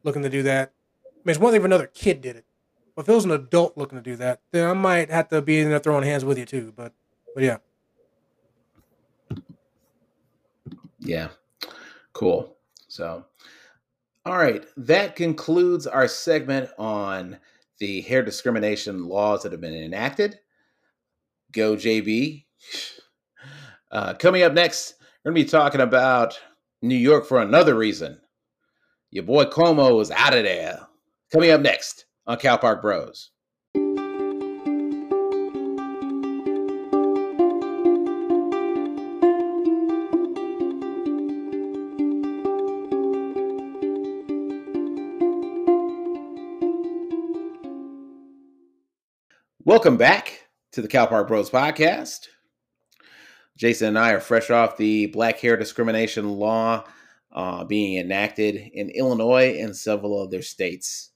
[0.05, 0.73] looking to do that.
[1.05, 2.45] I mean, it's one thing if another kid did it,
[2.95, 5.43] but if it was an adult looking to do that, then I might have to
[5.43, 6.73] be in there throwing hands with you too.
[6.77, 6.93] But
[7.35, 7.59] but yeah,
[11.05, 11.29] Yeah.
[12.15, 12.57] Cool.
[12.89, 13.25] So,
[14.25, 14.65] all right.
[14.77, 17.39] That concludes our segment on
[17.79, 20.39] the hair discrimination laws that have been enacted.
[21.53, 22.45] Go, JB.
[23.91, 24.95] Uh, coming up next,
[25.25, 26.41] we're going to be talking about
[26.83, 28.19] New York for another reason.
[29.15, 30.89] Your boy Cuomo is out of there.
[31.33, 33.31] Coming up next on Cal Park Bros.
[49.65, 52.27] Welcome back to the Cal Park Bros podcast.
[53.57, 56.85] Jason and I are fresh off the black hair discrimination law
[57.35, 61.11] uh, being enacted in Illinois and several other states.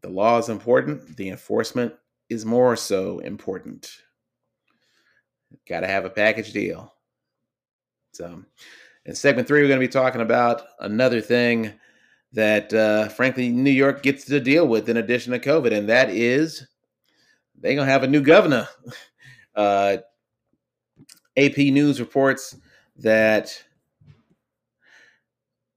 [0.00, 1.94] The law is important, the enforcement
[2.28, 4.02] is more so important.
[5.66, 6.94] Got to have a package deal.
[8.12, 8.42] So,
[9.06, 11.72] in segment three, we're going to be talking about another thing
[12.32, 16.10] that, uh, frankly, New York gets to deal with in addition to COVID, and that
[16.10, 16.66] is
[17.60, 18.68] they're going to have a new governor.
[19.56, 19.96] Uh,
[21.36, 22.56] AP News reports
[22.96, 23.60] that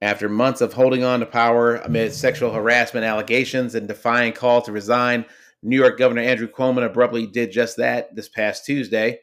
[0.01, 4.71] after months of holding on to power amid sexual harassment allegations and defying call to
[4.71, 5.25] resign,
[5.61, 9.19] New York Governor Andrew Cuomo abruptly did just that this past Tuesday.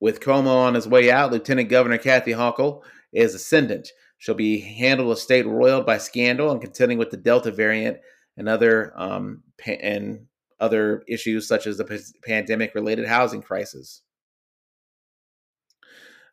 [0.00, 3.88] With Cuomo on his way out, Lieutenant Governor Kathy Hochul is ascendant.
[4.16, 7.98] She'll be handled a state roiled by scandal and contending with the Delta variant
[8.36, 10.26] and other um, pa- and
[10.60, 14.02] other issues such as the p- pandemic-related housing crisis.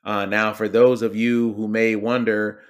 [0.03, 2.61] Uh, now, for those of you who may wonder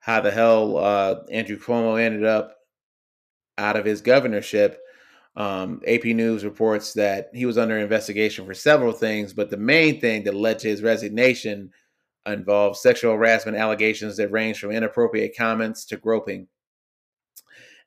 [0.00, 2.56] how the hell uh, Andrew Cuomo ended up
[3.58, 4.80] out of his governorship,
[5.36, 10.00] um, AP News reports that he was under investigation for several things, but the main
[10.00, 11.70] thing that led to his resignation
[12.26, 16.48] involved sexual harassment allegations that range from inappropriate comments to groping.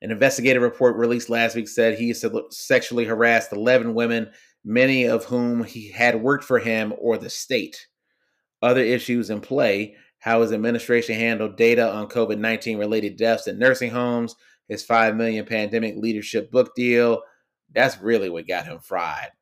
[0.02, 2.14] An investigative report released last week said he
[2.50, 4.30] sexually harassed 11 women,
[4.64, 7.86] many of whom he had worked for him or the state.
[8.62, 13.58] Other issues in play how his administration handled data on COVID 19 related deaths in
[13.58, 14.34] nursing homes,
[14.68, 17.20] his 5 million pandemic leadership book deal.
[17.74, 19.32] That's really what got him fried.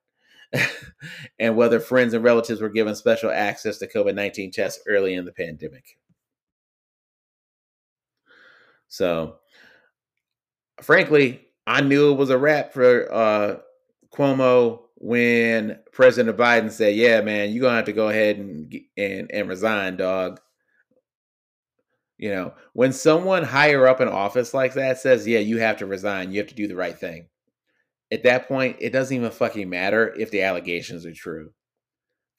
[1.39, 5.25] and whether friends and relatives were given special access to COVID 19 tests early in
[5.25, 5.85] the pandemic.
[8.89, 9.37] So,
[10.83, 13.57] frankly, I knew it was a wrap for uh,
[14.13, 19.31] Cuomo when President Biden said, "Yeah, man, you're gonna have to go ahead and and
[19.33, 20.41] and resign, dog."
[22.23, 25.87] You know, when someone higher up in office like that says, "Yeah, you have to
[25.87, 26.31] resign.
[26.31, 27.29] You have to do the right thing."
[28.13, 31.53] At that point, it doesn't even fucking matter if the allegations are true.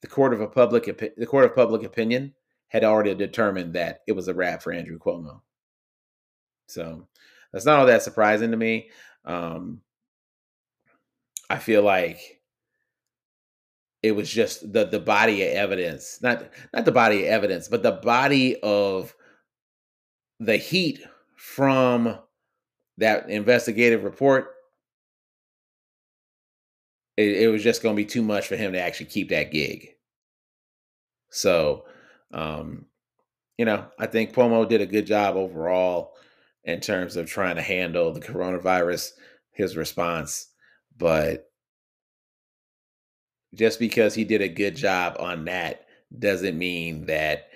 [0.00, 0.84] The court of a public
[1.18, 2.32] the court of public opinion
[2.68, 5.42] had already determined that it was a wrap for Andrew Cuomo.
[6.66, 7.06] So
[7.52, 8.88] that's not all that surprising to me.
[9.26, 9.82] Um,
[11.50, 12.40] I feel like
[14.02, 17.82] it was just the the body of evidence, not not the body of evidence, but
[17.82, 19.14] the body of
[20.40, 21.00] the heat
[21.36, 22.18] from
[22.98, 24.48] that investigative report,
[27.16, 29.52] it, it was just going to be too much for him to actually keep that
[29.52, 29.88] gig.
[31.30, 31.84] So,
[32.32, 32.86] um,
[33.58, 36.14] you know, I think Cuomo did a good job overall
[36.64, 39.12] in terms of trying to handle the coronavirus,
[39.52, 40.48] his response.
[40.96, 41.50] But
[43.54, 47.48] just because he did a good job on that doesn't mean that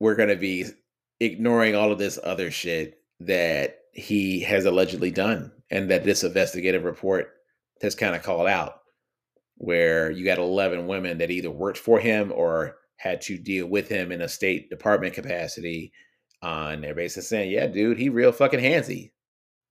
[0.00, 0.66] we're going to be
[1.24, 6.84] ignoring all of this other shit that he has allegedly done and that this investigative
[6.84, 7.32] report
[7.80, 8.80] has kind of called out
[9.56, 13.88] where you got 11 women that either worked for him or had to deal with
[13.88, 15.92] him in a state department capacity
[16.42, 19.12] uh, and they're basically saying yeah dude he real fucking handsy.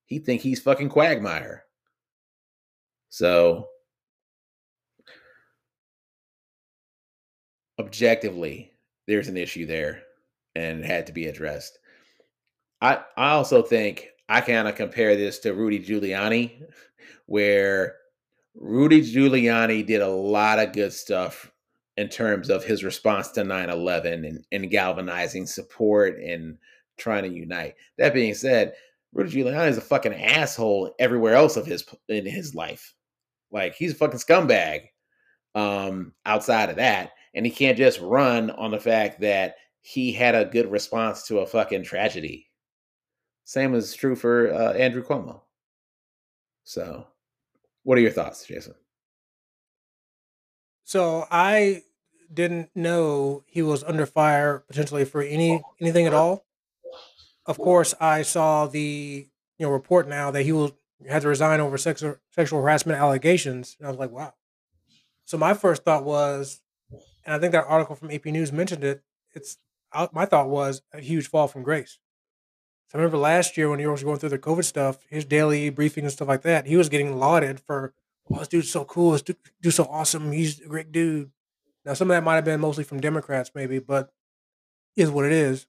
[0.06, 1.64] He think he's fucking quagmire.
[3.10, 3.68] So
[7.80, 8.72] objectively
[9.08, 10.04] there's an issue there
[10.56, 11.80] and had to be addressed.
[12.82, 16.64] I I also think I kind of compare this to Rudy Giuliani,
[17.26, 17.96] where
[18.56, 21.52] Rudy Giuliani did a lot of good stuff
[21.98, 26.58] in terms of his response to 9-11 and, and galvanizing support and
[26.98, 27.76] trying to unite.
[27.98, 28.74] That being said,
[29.14, 32.96] Rudy Giuliani is a fucking asshole everywhere else of his in his life.
[33.52, 34.88] Like he's a fucking scumbag
[35.56, 37.12] um, outside of that.
[37.36, 41.40] And he can't just run on the fact that he had a good response to
[41.40, 42.50] a fucking tragedy.
[43.44, 45.42] Same is true for uh, Andrew Cuomo.
[46.64, 47.06] So,
[47.84, 48.76] what are your thoughts, Jason?
[50.86, 51.84] So I
[52.34, 56.46] didn't know he was under fire potentially for any anything at all.
[57.46, 59.28] Of course, I saw the
[59.58, 63.76] you know report now that he will had to resign over sexual sexual harassment allegations,
[63.80, 64.34] and I was like, wow.
[65.26, 66.62] So my first thought was,
[67.26, 69.04] and I think that article from AP News mentioned it.
[69.34, 69.58] It's
[69.94, 72.00] I, my thought was a huge fall from grace.
[72.90, 75.70] So I remember last year when he was going through the COVID stuff, his daily
[75.70, 77.94] briefing and stuff like that, he was getting lauded for,
[78.32, 81.32] oh, this dude's so cool, this dude, dude's so awesome, he's a great dude.
[81.86, 84.12] Now some of that might have been mostly from Democrats, maybe, but
[84.96, 85.68] is what it is.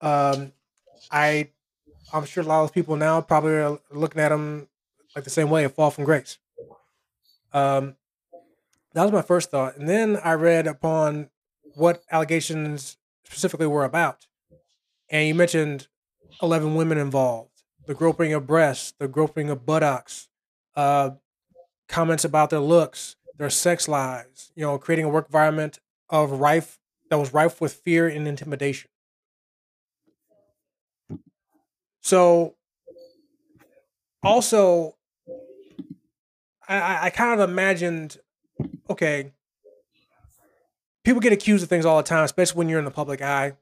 [0.00, 0.52] Um,
[1.10, 1.50] I,
[2.12, 4.68] I'm sure a lot of people now probably are looking at him
[5.14, 6.38] like the same way, a fall from grace.
[7.52, 7.96] Um,
[8.92, 9.76] That was my first thought.
[9.76, 11.28] And then I read upon
[11.74, 12.96] what allegations
[13.26, 14.26] specifically were about.
[15.10, 15.88] And you mentioned
[16.42, 20.28] 11 women involved, the groping of breasts, the groping of buttocks,
[20.76, 21.10] uh,
[21.88, 25.80] comments about their looks, their sex lives, you know, creating a work environment
[26.10, 26.80] of rife
[27.10, 28.90] that was rife with fear and intimidation.
[32.02, 32.56] So
[34.22, 34.96] also
[36.68, 38.18] I, I- I kind of imagined,
[38.90, 39.32] okay,
[41.06, 43.52] people get accused of things all the time, especially when you're in the public eye.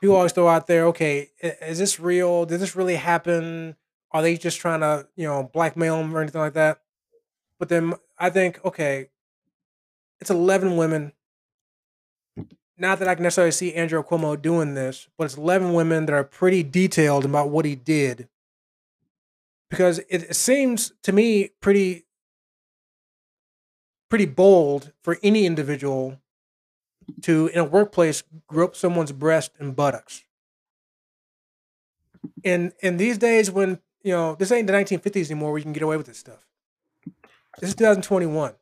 [0.00, 2.46] People always throw out there, okay, is this real?
[2.46, 3.76] Did this really happen?
[4.10, 6.80] Are they just trying to, you know, blackmail them or anything like that?
[7.58, 9.10] But then I think, okay,
[10.18, 11.12] it's 11 women.
[12.78, 16.14] Not that I can necessarily see Andrew Cuomo doing this, but it's 11 women that
[16.14, 18.28] are pretty detailed about what he did.
[19.68, 22.06] Because it, seems to me pretty
[24.14, 26.20] pretty bold for any individual
[27.20, 30.22] to in a workplace grope someone's breast and buttocks.
[32.44, 35.72] And in these days when you know this ain't the 1950s anymore where you can
[35.72, 36.46] get away with this stuff.
[37.58, 38.52] This is 2021.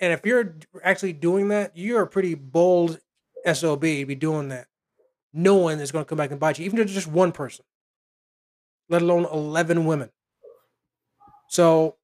[0.00, 0.54] And if you're
[0.84, 3.00] actually doing that, you're a pretty bold
[3.50, 4.66] SOB to be doing that.
[5.32, 7.32] No one is going to come back and bite you, even if it's just one
[7.32, 7.64] person,
[8.90, 10.10] let alone 11 women.
[11.48, 11.96] So,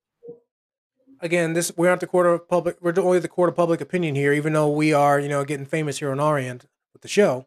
[1.21, 4.15] again, this we're not the court of public, we're only the court of public opinion
[4.15, 7.09] here, even though we are, you know, getting famous here on our end with the
[7.09, 7.47] show.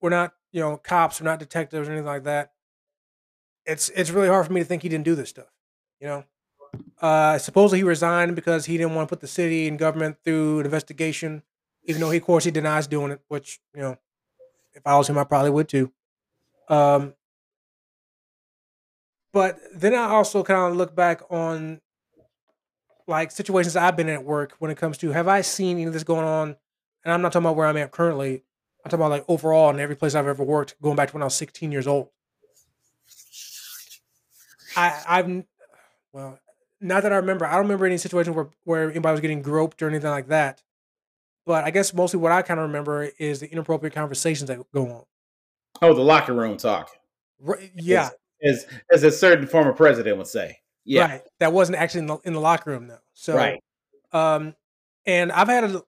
[0.00, 2.52] We're not, you know, cops, we're not detectives or anything like that.
[3.66, 5.52] It's it's really hard for me to think he didn't do this stuff,
[6.00, 6.24] you know.
[7.00, 10.60] Uh, supposedly he resigned because he didn't want to put the city and government through
[10.60, 11.42] an investigation,
[11.84, 13.20] even though he, of course, he denies doing it.
[13.28, 13.98] Which you know,
[14.72, 15.92] if I was him, I probably would too.
[16.68, 17.14] Um,
[19.32, 21.80] but then I also kind of look back on
[23.10, 25.84] like situations I've been in at work when it comes to have I seen any
[25.84, 26.56] of this going on?
[27.04, 28.44] And I'm not talking about where I'm at currently.
[28.84, 31.22] I'm talking about like overall in every place I've ever worked, going back to when
[31.22, 32.08] I was 16 years old.
[34.76, 35.44] I I've
[36.12, 36.38] well,
[36.80, 37.46] not that I remember.
[37.46, 40.62] I don't remember any situation where where anybody was getting groped or anything like that.
[41.44, 44.88] But I guess mostly what I kind of remember is the inappropriate conversations that go
[44.88, 45.04] on.
[45.82, 46.90] Oh, the locker room talk,
[47.40, 48.10] Right, yeah,
[48.42, 50.59] as as a certain former president would say.
[50.84, 51.22] Yeah, right.
[51.38, 52.98] That wasn't actually in the, in the locker room though.
[53.14, 53.62] So right.
[54.12, 54.54] Um,
[55.06, 55.82] and I've had a,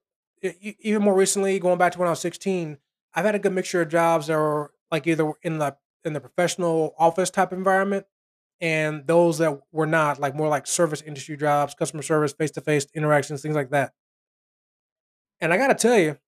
[0.81, 2.79] even more recently, going back to when I was 16,
[3.15, 6.21] I've had a good mixture of jobs that were like either in the in the
[6.21, 8.07] professional office type environment,
[8.61, 12.61] and those that were not, like more like service industry jobs, customer service, face to
[12.61, 13.93] face interactions, things like that.
[15.41, 16.19] And I got to tell you,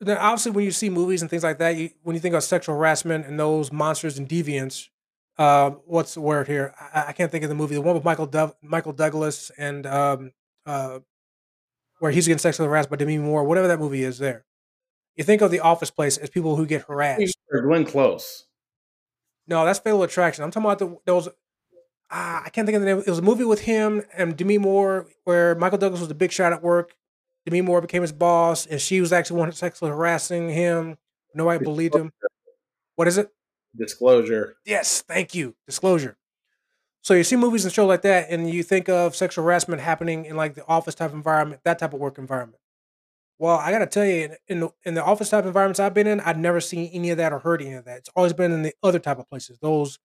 [0.00, 2.44] then obviously when you see movies and things like that, you, when you think of
[2.44, 4.88] sexual harassment and those monsters and deviants,
[5.38, 6.74] uh, what's the word here?
[6.78, 7.74] I, I can't think of the movie.
[7.74, 10.32] The one with Michael Dov- Michael Douglas and um,
[10.64, 11.00] uh,
[11.98, 14.18] where he's getting sexually harassed by Demi Moore, whatever that movie is.
[14.18, 14.44] There,
[15.16, 17.36] you think of the Office Place as people who get harassed.
[17.50, 18.46] Glenn Close.
[19.46, 20.42] No, that's Fatal Attraction.
[20.42, 21.28] I'm talking about the those.
[22.10, 22.98] Ah, I can't think of the name.
[22.98, 26.32] It was a movie with him and Demi Moore where Michael Douglas was the big
[26.32, 26.94] shot at work.
[27.44, 30.98] Demi Moore became his boss, and she was actually one sexually harassing him.
[31.34, 32.12] Nobody believed him.
[32.96, 33.30] What is it?
[33.76, 34.56] Disclosure.
[34.64, 35.54] Yes, thank you.
[35.66, 36.16] Disclosure.
[37.02, 40.24] So you see movies and shows like that, and you think of sexual harassment happening
[40.26, 42.60] in like the office type environment, that type of work environment.
[43.38, 46.06] Well, I gotta tell you, in- in the, in the office type environments I've been
[46.06, 47.98] in, I've never seen any of that or heard any of that.
[47.98, 49.98] It's always been in the other type of places, those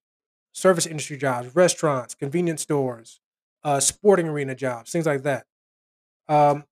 [0.54, 3.22] service industry jobs, restaurants, convenience stores,
[3.64, 5.46] uh, sporting arena jobs, things like that.
[6.30, 6.66] Um,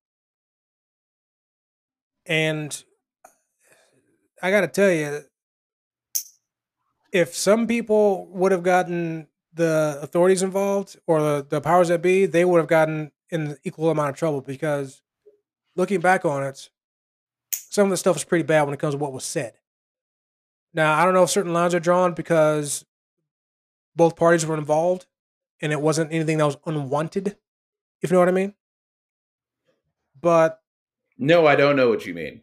[2.25, 2.83] and
[4.41, 5.21] I gotta tell you,
[7.11, 12.25] if some people would have gotten the authorities involved or the, the powers that be,
[12.25, 15.01] they would have gotten in equal amount of trouble because
[15.75, 16.69] looking back on it,
[17.51, 19.53] some of the stuff is pretty bad when it comes to what was said.
[20.73, 22.85] Now, I don't know if certain lines are drawn because
[23.95, 25.07] both parties were involved
[25.61, 27.35] and it wasn't anything that was unwanted,
[28.01, 28.53] if you know what I mean.
[30.19, 30.61] But
[31.17, 32.41] No, I don't know what you mean.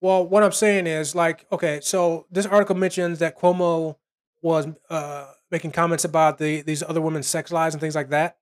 [0.00, 3.96] well, what I'm saying is like, okay, so this article mentions that Cuomo
[4.46, 8.36] was uh, making comments about the these other women's sex lives and things like that.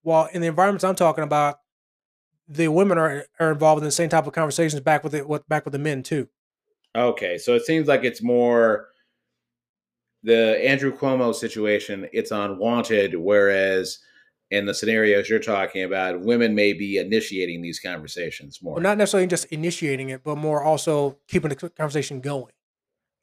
[0.00, 1.58] While in the environments I'm talking about,
[2.48, 5.46] the women are, are involved in the same type of conversations back with it with
[5.48, 6.28] back with the men too.
[6.96, 8.88] Okay, so it seems like it's more
[10.22, 12.08] the Andrew Cuomo situation.
[12.12, 13.98] It's unwanted, whereas
[14.50, 18.74] in the scenarios you're talking about, women may be initiating these conversations more.
[18.74, 22.52] Well, not necessarily just initiating it, but more also keeping the conversation going.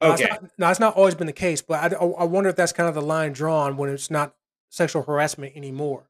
[0.00, 2.56] Now, okay, not, now, it's not always been the case, but I, I wonder if
[2.56, 4.34] that's kind of the line drawn when it's not
[4.70, 6.08] sexual harassment anymore.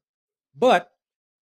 [0.57, 0.91] But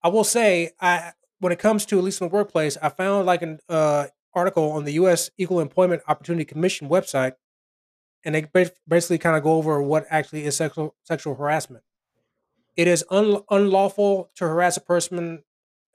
[0.03, 3.26] I will say, I when it comes to at least in the workplace, I found
[3.26, 5.30] like an uh, article on the U.S.
[5.38, 7.34] Equal Employment Opportunity Commission website,
[8.26, 8.47] and they
[8.88, 11.84] basically kind of go over what actually is sexual sexual harassment.
[12.76, 15.43] It is un- unlawful to harass a person,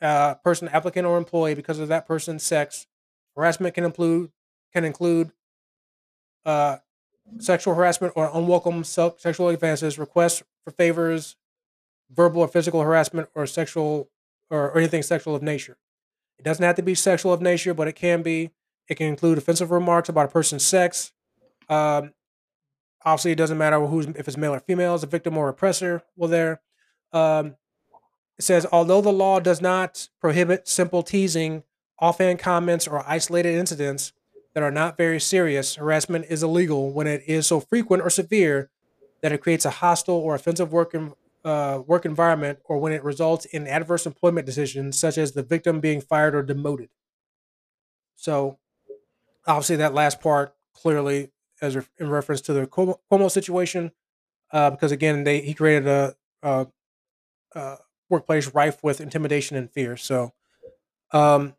[0.01, 2.87] uh, person, applicant, or employee because of that person's sex.
[3.37, 4.31] Harassment can include
[4.73, 5.33] can include
[6.45, 6.79] uh,
[7.39, 11.37] sexual harassment or unwelcome se- sexual advances, requests for favors,
[12.11, 14.11] verbal or physical harassment, or sexual
[14.51, 15.77] or, or anything sexual of nature.
[16.39, 18.51] It doesn't have to be sexual of nature, but it can be.
[18.89, 21.13] It can include offensive remarks about a person's sex.
[21.69, 22.13] Um,
[23.05, 26.03] obviously, it doesn't matter who's if it's male or female, as a victim or oppressor.
[26.17, 26.61] Well, there.
[27.13, 27.57] Um,
[28.37, 31.63] it says, although the law does not prohibit simple teasing,
[31.99, 34.13] offhand comments, or isolated incidents
[34.55, 38.71] that are not very serious, harassment is illegal when it is so frequent or severe
[39.21, 41.13] that it creates a hostile or offensive work, en-
[41.45, 45.81] uh, work environment or when it results in adverse employment decisions, such as the victim
[45.81, 46.89] being fired or demoted.
[48.17, 48.59] So,
[49.47, 53.93] obviously, that last part clearly as re- in reference to the Cuomo situation,
[54.53, 56.67] uh, because again, they he created a, a,
[57.55, 57.77] a
[58.09, 59.97] workplace rife with intimidation and fear.
[59.97, 60.33] So,
[61.13, 61.55] um,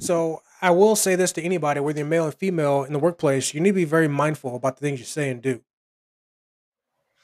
[0.00, 3.54] so I will say this to anybody, whether you're male or female in the workplace,
[3.54, 5.62] you need to be very mindful about the things you say and do.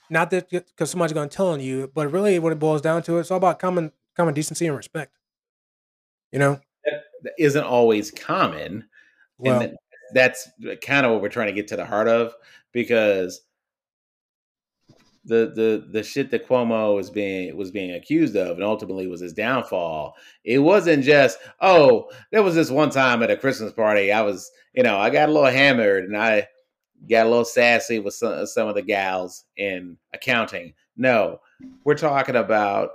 [0.09, 3.03] Not that because somebody's going to tell on you, but really, when it boils down
[3.05, 5.12] to it, it's all about common common decency and respect.
[6.31, 8.85] You know, That, that isn't always common.
[9.39, 9.77] well, and
[10.12, 12.35] that's uh, kind of what we're trying to get to the heart of
[12.73, 13.40] because
[15.27, 19.20] the the the shit that Cuomo was being was being accused of and ultimately was
[19.20, 20.15] his downfall.
[20.44, 24.51] It wasn't just oh, there was this one time at a Christmas party I was
[24.74, 26.47] you know I got a little hammered and I
[27.11, 30.74] got a little sassy with some some of the gals in accounting.
[30.97, 31.40] No,
[31.85, 32.90] we're talking about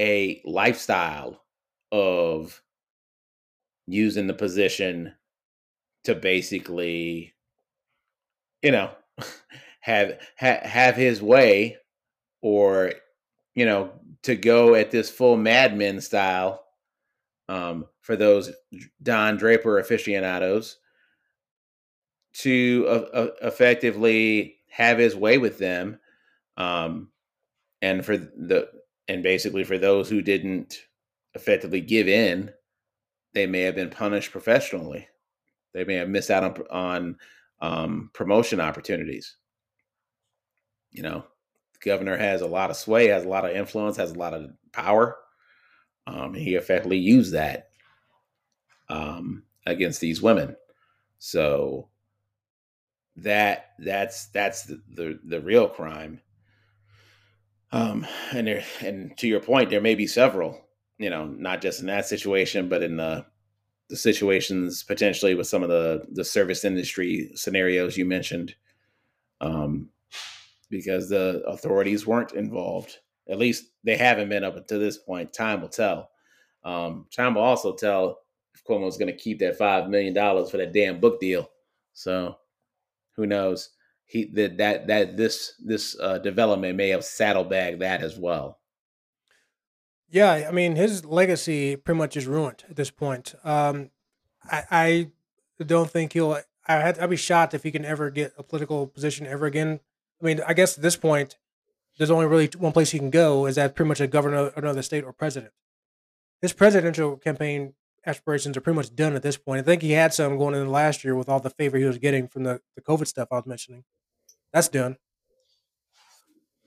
[0.00, 1.42] a lifestyle
[1.92, 2.60] of
[3.86, 5.12] using the position
[6.04, 7.34] to basically
[8.62, 8.90] you know
[9.84, 11.76] have ha, have his way
[12.40, 12.92] or
[13.54, 13.90] you know
[14.22, 16.64] to go at this full Mad Men style
[17.50, 18.50] um for those
[19.02, 20.78] don draper aficionados
[22.32, 25.98] to uh, uh, effectively have his way with them
[26.56, 27.08] um
[27.82, 28.66] and for the
[29.06, 30.78] and basically for those who didn't
[31.34, 32.50] effectively give in
[33.34, 35.06] they may have been punished professionally.
[35.74, 37.16] They may have missed out on on
[37.60, 39.36] um, promotion opportunities
[40.94, 41.22] you know
[41.74, 44.32] the governor has a lot of sway has a lot of influence has a lot
[44.32, 45.18] of power
[46.06, 47.68] um, and he effectively used that
[48.88, 50.56] um, against these women.
[51.18, 51.88] So
[53.16, 56.20] that that's that's the the, the real crime.
[57.72, 60.60] Um, and there and to your point there may be several
[60.98, 63.26] you know not just in that situation but in the
[63.88, 68.54] the situations potentially with some of the the service industry scenarios you mentioned.
[69.40, 69.90] Um,
[70.74, 72.98] because the authorities weren't involved.
[73.28, 75.32] At least they haven't been up until this point.
[75.32, 76.10] Time will tell.
[76.64, 78.18] Um, time will also tell
[78.54, 81.48] if Cuomo's going to keep that five million dollars for that damn book deal.
[81.92, 82.36] So
[83.16, 83.70] who knows?
[84.04, 88.58] He that that that this this uh, development may have saddlebagged that as well.
[90.10, 93.34] yeah, I mean, his legacy pretty much is ruined at this point.
[93.42, 93.90] Um,
[94.44, 96.38] I, I don't think he'll.
[96.66, 99.80] I had, I'd be shocked if he can ever get a political position ever again.
[100.20, 101.36] I mean, I guess at this point,
[101.98, 104.56] there's only really one place he can go is that pretty much a governor of
[104.56, 105.52] another state or president.
[106.42, 107.74] His presidential campaign
[108.06, 109.60] aspirations are pretty much done at this point.
[109.60, 111.98] I think he had some going in last year with all the favor he was
[111.98, 113.84] getting from the, the COVID stuff I was mentioning.
[114.52, 114.96] That's done.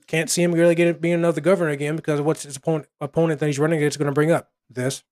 [0.06, 3.46] Can't see him really get being another governor again because what's his opponent, opponent that
[3.46, 5.04] he's running against going to bring up this.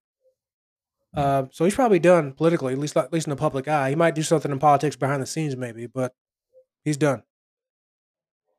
[1.14, 3.90] Uh, so he's probably done politically, at least at least in the public eye.
[3.90, 6.14] He might do something in politics behind the scenes, maybe, but
[6.84, 7.22] he's done.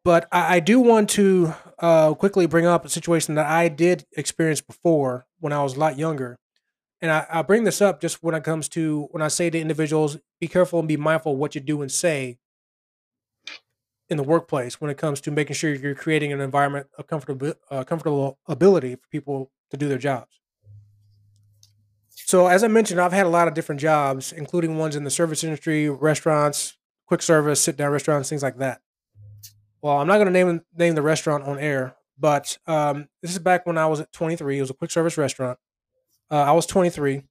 [0.07, 4.05] But I, I do want to uh, quickly bring up a situation that I did
[4.15, 6.39] experience before when I was a lot younger,
[7.01, 9.59] and I, I bring this up just when it comes to when I say to
[9.59, 12.37] individuals, be careful and be mindful of what you do and say
[14.07, 17.55] in the workplace when it comes to making sure you're creating an environment of comfortable
[17.69, 20.39] uh, comfortable ability for people to do their jobs.
[22.11, 25.11] So as I mentioned, I've had a lot of different jobs, including ones in the
[25.11, 26.77] service industry, restaurants,
[27.07, 28.79] quick service, sit down restaurants, things like that.
[29.81, 33.39] Well, I'm not going to name name the restaurant on air, but um, this is
[33.39, 34.57] back when I was at 23.
[34.57, 35.59] It was a quick service restaurant.
[36.31, 37.23] Uh, I was 23.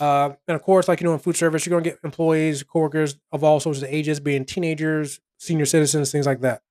[0.00, 2.62] Uh, and of course, like you know, in food service, you're going to get employees,
[2.62, 6.62] coworkers of all sorts of ages, being teenagers, senior citizens, things like that.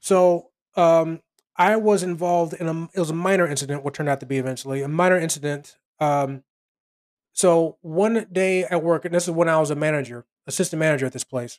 [0.00, 1.20] So um,
[1.56, 4.38] I was involved in a it was a minor incident, what turned out to be
[4.38, 5.76] eventually a minor incident.
[6.00, 6.42] Um,
[7.32, 11.06] so one day at work, and this is when I was a manager, assistant manager
[11.06, 11.58] at this place.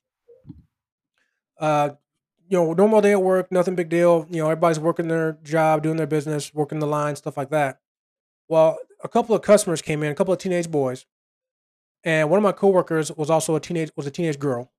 [1.59, 1.91] Uh,
[2.47, 4.27] you know, normal day at work, nothing big deal.
[4.29, 7.79] You know, everybody's working their job, doing their business, working the line, stuff like that.
[8.47, 11.05] Well, a couple of customers came in, a couple of teenage boys,
[12.03, 14.71] and one of my coworkers was also a teenage was a teenage girl.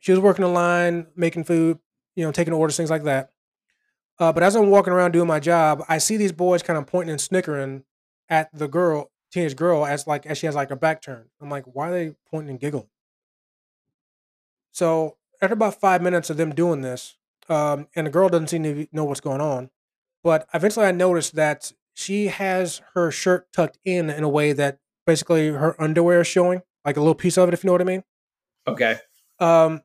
[0.00, 1.78] She was working the line, making food,
[2.16, 3.30] you know, taking orders, things like that.
[4.18, 6.86] Uh, but as I'm walking around doing my job, I see these boys kind of
[6.86, 7.84] pointing and snickering
[8.28, 11.28] at the girl, teenage girl, as like as she has like her back turned.
[11.40, 12.88] I'm like, why are they pointing and giggling?
[14.72, 17.16] So after about five minutes of them doing this,
[17.48, 19.70] um, and the girl doesn't seem to know what's going on,
[20.22, 24.78] but eventually I noticed that she has her shirt tucked in in a way that
[25.06, 27.80] basically her underwear is showing, like a little piece of it, if you know what
[27.80, 28.04] I mean.
[28.66, 28.98] Okay.
[29.40, 29.82] Um,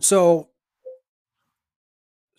[0.00, 0.50] so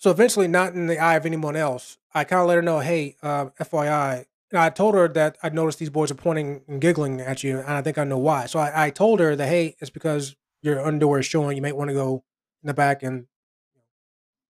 [0.02, 2.80] so eventually, not in the eye of anyone else, I kind of let her know,
[2.80, 4.26] hey, uh, FYI.
[4.50, 7.60] And I told her that I noticed these boys are pointing and giggling at you,
[7.60, 8.48] and I think I know why.
[8.48, 11.56] So I, I told her that, hey, it's because your underwear is showing.
[11.56, 12.24] You might want to go
[12.64, 13.26] in the back and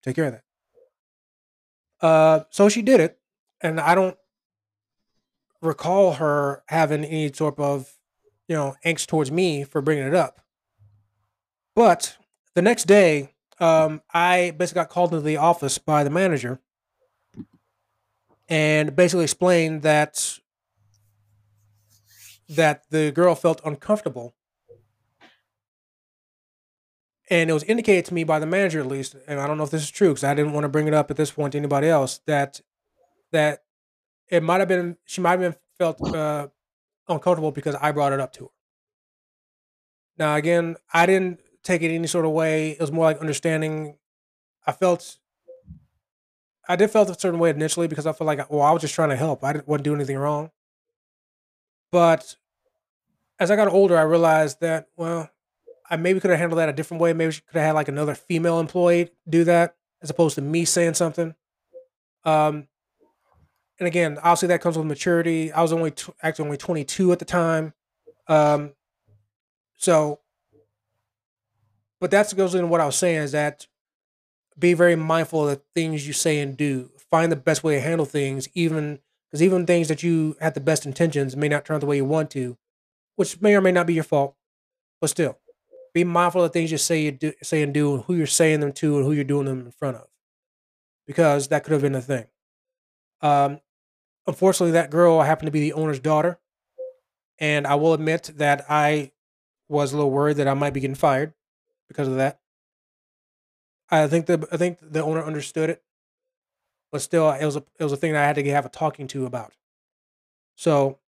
[0.03, 0.43] take care of that.
[2.05, 3.19] Uh, so she did it,
[3.61, 4.17] and I don't
[5.61, 7.93] recall her having any sort of,
[8.47, 10.41] you know, angst towards me for bringing it up.
[11.75, 12.17] But
[12.55, 16.59] the next day, um, I basically got called into the office by the manager
[18.49, 20.39] and basically explained that
[22.49, 24.33] that the girl felt uncomfortable
[27.31, 29.63] and it was indicated to me by the manager at least and i don't know
[29.63, 31.53] if this is true because i didn't want to bring it up at this point
[31.53, 32.61] to anybody else that
[33.31, 33.63] that
[34.29, 36.47] it might have been she might have been felt uh,
[37.07, 38.51] uncomfortable because i brought it up to her
[40.19, 42.71] now again i didn't take it any sort of way.
[42.71, 43.97] It was more like understanding.
[44.65, 45.17] I felt,
[46.67, 48.93] I did felt a certain way initially because I felt like, well, I was just
[48.93, 49.43] trying to help.
[49.43, 50.51] I didn't wasn't doing anything wrong.
[51.91, 52.35] But
[53.39, 55.29] as I got older, I realized that well,
[55.91, 57.13] I maybe could have handled that a different way.
[57.13, 60.65] Maybe she could have had like another female employee do that as opposed to me
[60.65, 61.35] saying something.
[62.23, 62.67] Um,
[63.77, 65.51] and again, obviously that comes with maturity.
[65.51, 67.73] I was only t- actually only 22 at the time.
[68.27, 68.73] Um,
[69.77, 70.21] so
[72.01, 73.67] but that goes into what I was saying is that
[74.57, 76.89] be very mindful of the things you say and do.
[77.11, 78.99] Find the best way to handle things, even
[79.29, 81.97] because even things that you have the best intentions may not turn out the way
[81.97, 82.57] you want to,
[83.15, 84.35] which may or may not be your fault.
[84.99, 85.37] But still,
[85.93, 88.27] be mindful of the things you say you do, say and do, and who you're
[88.27, 90.07] saying them to, and who you're doing them in front of,
[91.05, 92.27] because that could have been a thing.
[93.21, 93.59] Um,
[94.27, 96.39] unfortunately, that girl happened to be the owner's daughter,
[97.39, 99.11] and I will admit that I
[99.67, 101.33] was a little worried that I might be getting fired
[101.87, 102.39] because of that.
[103.89, 105.83] I think the I think the owner understood it,
[106.91, 108.69] but still, it was a it was a thing that I had to have a
[108.69, 109.53] talking to about.
[110.55, 110.99] So,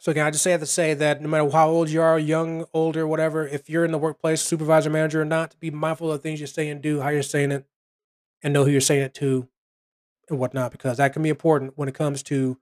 [0.00, 2.18] so again, I just say have to say that no matter how old you are,
[2.18, 6.18] young, older, whatever, if you're in the workplace, supervisor, manager, or not, be mindful of
[6.18, 7.66] the things you say and do, how you're saying it,
[8.42, 9.48] and know who you're saying it to,
[10.28, 12.58] and whatnot, because that can be important when it comes to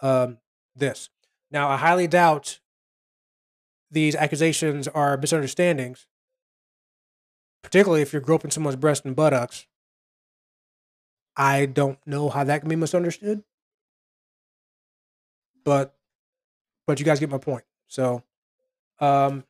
[0.00, 0.38] um,
[0.74, 1.08] this.
[1.50, 2.60] Now, I highly doubt
[3.90, 6.06] these accusations are misunderstandings
[7.64, 9.66] particularly if you're groping someone's breast and buttocks.
[11.36, 13.42] I don't know how that can be misunderstood,
[15.64, 15.96] but
[16.86, 17.64] but you guys get my point.
[17.88, 18.22] So,
[19.00, 19.44] um,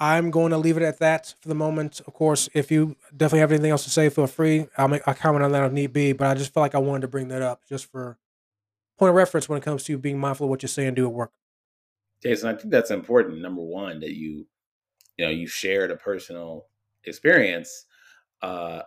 [0.00, 2.00] I'm going to leave it at that for the moment.
[2.06, 4.66] Of course, if you definitely have anything else to say, feel free.
[4.76, 6.12] I'll make a comment on that if need be.
[6.12, 8.16] But I just felt like I wanted to bring that up just for
[8.96, 11.06] point of reference when it comes to being mindful of what you say and do
[11.06, 11.32] at work.
[12.22, 13.40] Jason, I think that's important.
[13.40, 14.46] Number one, that you,
[15.16, 16.66] you know, you shared a personal
[17.04, 17.86] experience
[18.42, 18.82] uh,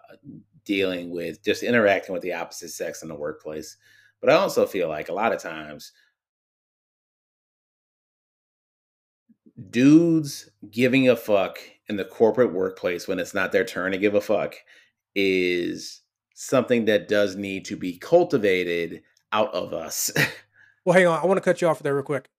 [0.65, 3.77] dealing with just interacting with the opposite sex in the workplace.
[4.21, 5.91] But I also feel like a lot of times
[9.69, 14.15] dudes giving a fuck in the corporate workplace when it's not their turn to give
[14.15, 14.55] a fuck
[15.15, 16.01] is
[16.33, 20.11] something that does need to be cultivated out of us.
[20.85, 21.21] well, hang on.
[21.21, 22.29] I want to cut you off there real quick.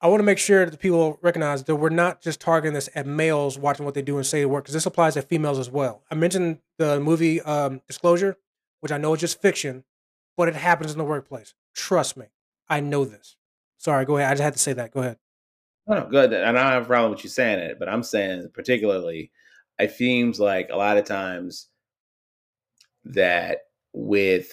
[0.00, 2.88] I want to make sure that the people recognize that we're not just targeting this
[2.94, 5.70] at males watching what they do and say work, because this applies to females as
[5.70, 6.04] well.
[6.08, 8.36] I mentioned the movie um, Disclosure,
[8.80, 9.82] which I know is just fiction,
[10.36, 11.54] but it happens in the workplace.
[11.74, 12.26] Trust me,
[12.68, 13.36] I know this.
[13.76, 14.30] Sorry, go ahead.
[14.30, 14.92] I just had to say that.
[14.92, 15.18] Go ahead.
[15.88, 16.32] No, good.
[16.32, 19.32] And I don't have a problem with you saying it, but I'm saying particularly,
[19.78, 21.68] it seems like a lot of times
[23.04, 23.60] that
[23.92, 24.52] with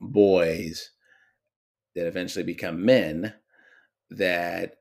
[0.00, 0.90] boys
[1.94, 3.32] that eventually become men,
[4.10, 4.76] that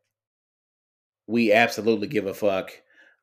[1.27, 2.71] we absolutely give a fuck.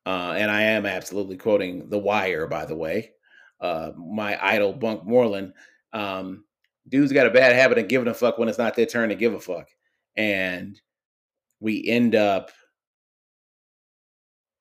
[0.07, 3.13] Uh, and I am absolutely quoting The Wire, by the way.
[3.61, 5.55] uh, my idol Bunk Moreland.
[5.93, 6.45] Um,
[6.89, 9.17] dudes got a bad habit of giving a fuck when it's not their turn to
[9.17, 9.69] give a fuck,
[10.17, 10.81] and
[11.61, 12.51] we end up,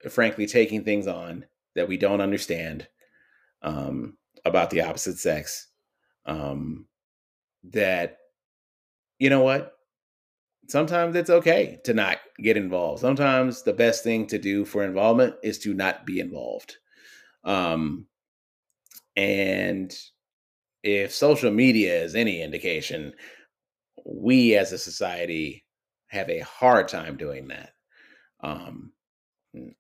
[0.10, 1.45] frankly, taking things on
[1.76, 2.88] that we don't understand
[3.61, 5.68] um, about the opposite sex.
[6.26, 6.88] Um,
[7.72, 8.18] that
[9.19, 9.74] you know what
[10.68, 13.02] sometimes it's okay to not get involved.
[13.02, 16.76] Sometimes the best thing to do for involvement is to not be involved.
[17.44, 18.07] Um,
[19.15, 19.95] and
[20.84, 23.14] if social media is any indication,
[24.06, 25.65] we as a society
[26.08, 27.72] have a hard time doing that.
[28.42, 28.92] Um,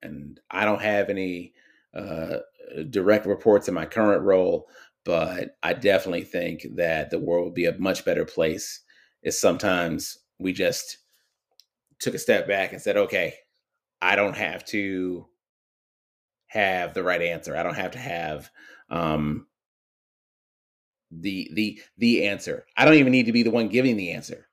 [0.01, 1.53] and I don't have any
[1.93, 2.37] uh,
[2.89, 4.67] direct reports in my current role,
[5.05, 8.81] but I definitely think that the world would be a much better place
[9.21, 10.97] if sometimes we just
[11.99, 13.33] took a step back and said, okay,
[14.01, 15.27] I don't have to
[16.47, 17.55] have the right answer.
[17.55, 18.49] I don't have to have
[18.89, 19.47] um,
[21.11, 22.65] the the the answer.
[22.75, 24.47] I don't even need to be the one giving the answer.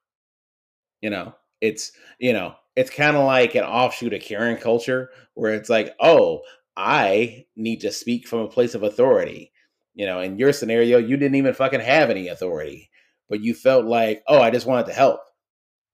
[1.01, 1.35] You know,
[1.65, 5.95] it's you know, it's kind of like an offshoot of Karen culture where it's like,
[5.99, 6.43] oh,
[6.77, 9.51] I need to speak from a place of authority.
[9.95, 12.91] You know, in your scenario, you didn't even fucking have any authority,
[13.28, 15.20] but you felt like, oh, I just wanted to help.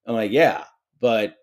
[0.06, 0.64] I'm like, yeah,
[1.00, 1.36] but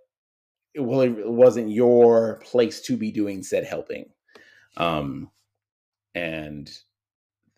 [0.73, 4.09] it really wasn't your place to be doing said helping.
[4.75, 5.31] Um,
[6.15, 6.69] and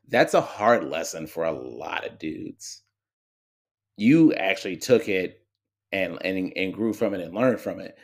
[0.09, 2.83] that's a hard lesson for a lot of dudes.
[3.97, 5.41] You actually took it
[5.91, 7.97] and and and grew from it and learned from it.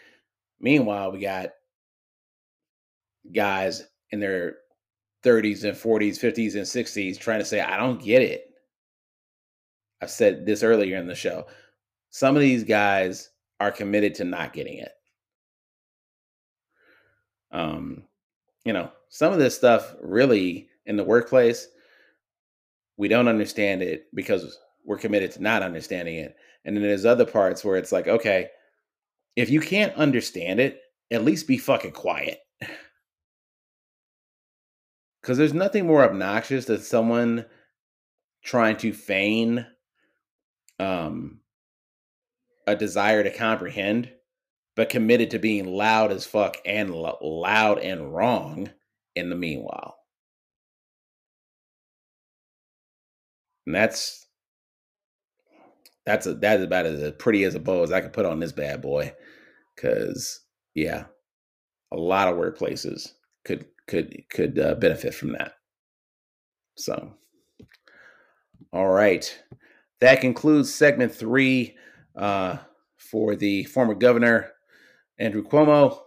[0.59, 1.49] Meanwhile, we got
[3.33, 4.57] guys in their
[5.23, 8.45] 30s and 40s, 50s and 60s trying to say, I don't get it.
[10.01, 11.45] I said this earlier in the show
[12.15, 13.29] some of these guys
[13.59, 14.93] are committed to not getting it.
[17.51, 18.03] Um,
[18.63, 21.67] you know, some of this stuff really in the workplace,
[22.95, 26.37] we don't understand it because we're committed to not understanding it.
[26.65, 28.49] And then there's other parts where it's like, okay,
[29.35, 30.81] if you can't understand it,
[31.11, 32.39] at least be fucking quiet.
[35.21, 37.45] Because there's nothing more obnoxious than someone
[38.43, 39.65] trying to feign
[40.79, 41.39] um,
[42.67, 44.11] a desire to comprehend,
[44.75, 48.69] but committed to being loud as fuck and lo- loud and wrong
[49.15, 49.97] in the meanwhile.
[53.65, 54.24] And that's
[56.05, 58.51] that's a that's about as pretty as a bow as I could put on this
[58.51, 59.13] bad boy.
[59.77, 60.41] Cause
[60.73, 61.05] yeah,
[61.91, 63.13] a lot of workplaces
[63.43, 65.53] could could could uh, benefit from that.
[66.77, 67.13] So,
[68.71, 69.43] all right,
[70.01, 71.75] that concludes segment three
[72.15, 72.57] uh,
[72.97, 74.51] for the former governor,
[75.17, 75.99] Andrew Cuomo.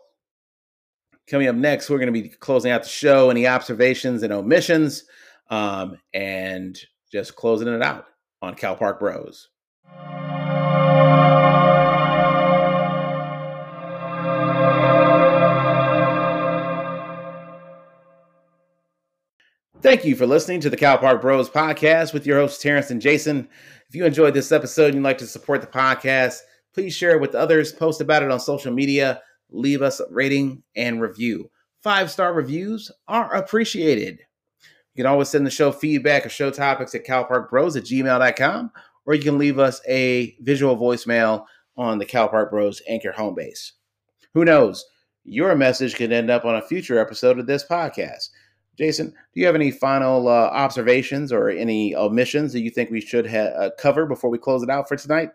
[1.29, 5.05] Coming up next, we're going to be closing out the show, any observations and omissions,
[5.51, 6.79] um, and
[7.13, 8.07] just closing it out
[8.41, 9.49] on Cal Park Bros.
[19.89, 23.01] Thank you for listening to the Cal Park Bros podcast with your hosts, Terrence and
[23.01, 23.49] Jason.
[23.89, 26.41] If you enjoyed this episode and you'd like to support the podcast,
[26.75, 30.63] please share it with others, post about it on social media, leave us a rating
[30.77, 31.51] and review.
[31.83, 34.19] Five star reviews are appreciated.
[34.93, 38.71] You can always send the show feedback or show topics at calparkbros at gmail.com,
[39.07, 41.47] or you can leave us a visual voicemail
[41.79, 43.73] on the Cal Park Bros Anchor home base.
[44.35, 44.85] Who knows?
[45.25, 48.29] Your message could end up on a future episode of this podcast.
[48.79, 53.01] Jason, do you have any final uh, observations or any omissions that you think we
[53.01, 55.31] should ha- uh, cover before we close it out for tonight?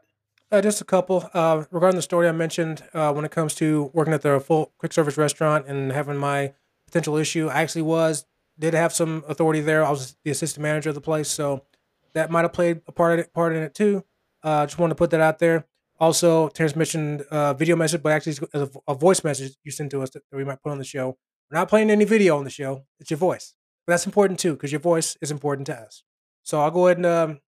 [0.49, 1.29] Uh, just a couple.
[1.33, 4.71] Uh, regarding the story I mentioned, uh, when it comes to working at the full
[4.77, 6.53] quick service restaurant and having my
[6.87, 8.25] potential issue, I actually was
[8.57, 9.83] did have some authority there.
[9.83, 11.65] I was the assistant manager of the place, so
[12.13, 14.05] that might have played a part it, part in it too.
[14.41, 15.65] Uh, just wanted to put that out there.
[15.99, 17.25] Also, Terrence mentioned
[17.57, 20.61] video message, but actually a, a voice message you sent to us that we might
[20.61, 21.17] put on the show.
[21.53, 22.83] We're not playing any video on the show.
[22.99, 23.53] It's your voice.
[23.85, 26.01] But that's important too, because your voice is important to us.
[26.41, 27.41] So I'll go ahead and um,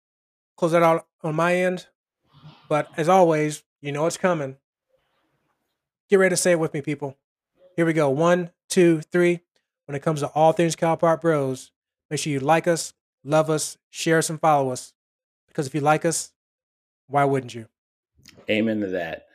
[0.58, 1.86] close that out on my end.
[2.68, 4.58] But as always, you know it's coming.
[6.10, 7.16] Get ready to say it with me, people.
[7.76, 8.10] Here we go.
[8.10, 9.40] One, two, three.
[9.86, 11.72] When it comes to all things Cal Park Bros,
[12.10, 12.92] make sure you like us,
[13.24, 14.92] love us, share us, and follow us.
[15.48, 16.30] Because if you like us,
[17.06, 17.68] why wouldn't you?
[18.50, 19.28] Amen to that.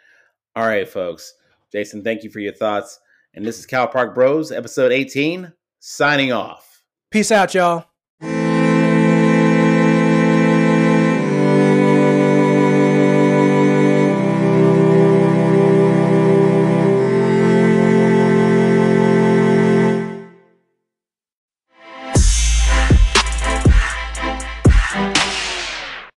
[0.56, 1.34] All right, folks.
[1.72, 3.00] Jason, thank you for your thoughts.
[3.34, 6.84] And this is Cal Park Bros, episode 18, signing off.
[7.12, 7.86] Peace out, y'all.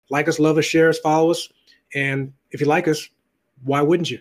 [0.08, 1.48] like us, love us, share us, follow us.
[1.94, 3.08] And if you like us,
[3.64, 4.20] why wouldn't you?